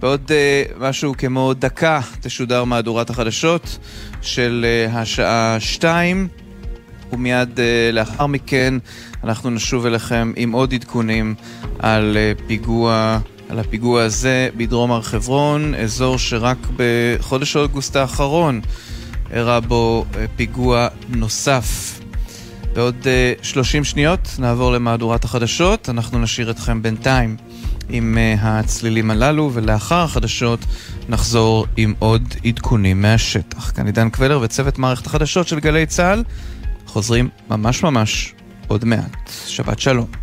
[0.00, 3.78] בעוד uh, משהו כמו דקה תשודר מהדורת החדשות
[4.22, 6.28] של uh, השעה שתיים,
[7.12, 8.74] ומיד uh, לאחר מכן
[9.24, 11.34] אנחנו נשוב אליכם עם עוד עדכונים
[11.78, 13.18] על uh, פיגוע,
[13.48, 18.60] על הפיגוע הזה בדרום הר חברון, אזור שרק בחודש אוגוסט האחרון
[19.32, 22.00] אירע בו uh, פיגוע נוסף.
[22.74, 22.96] בעוד
[23.40, 27.36] uh, 30 שניות נעבור למהדורת החדשות, אנחנו נשאיר אתכם בינתיים
[27.92, 30.60] עם uh, הצלילים הללו, ולאחר החדשות
[31.08, 33.70] נחזור עם עוד עדכונים מהשטח.
[33.70, 36.24] כאן עידן קבלר וצוות מערכת החדשות של גלי צה"ל
[36.86, 38.34] חוזרים ממש ממש
[38.68, 39.30] עוד מעט.
[39.46, 40.19] שבת שלום.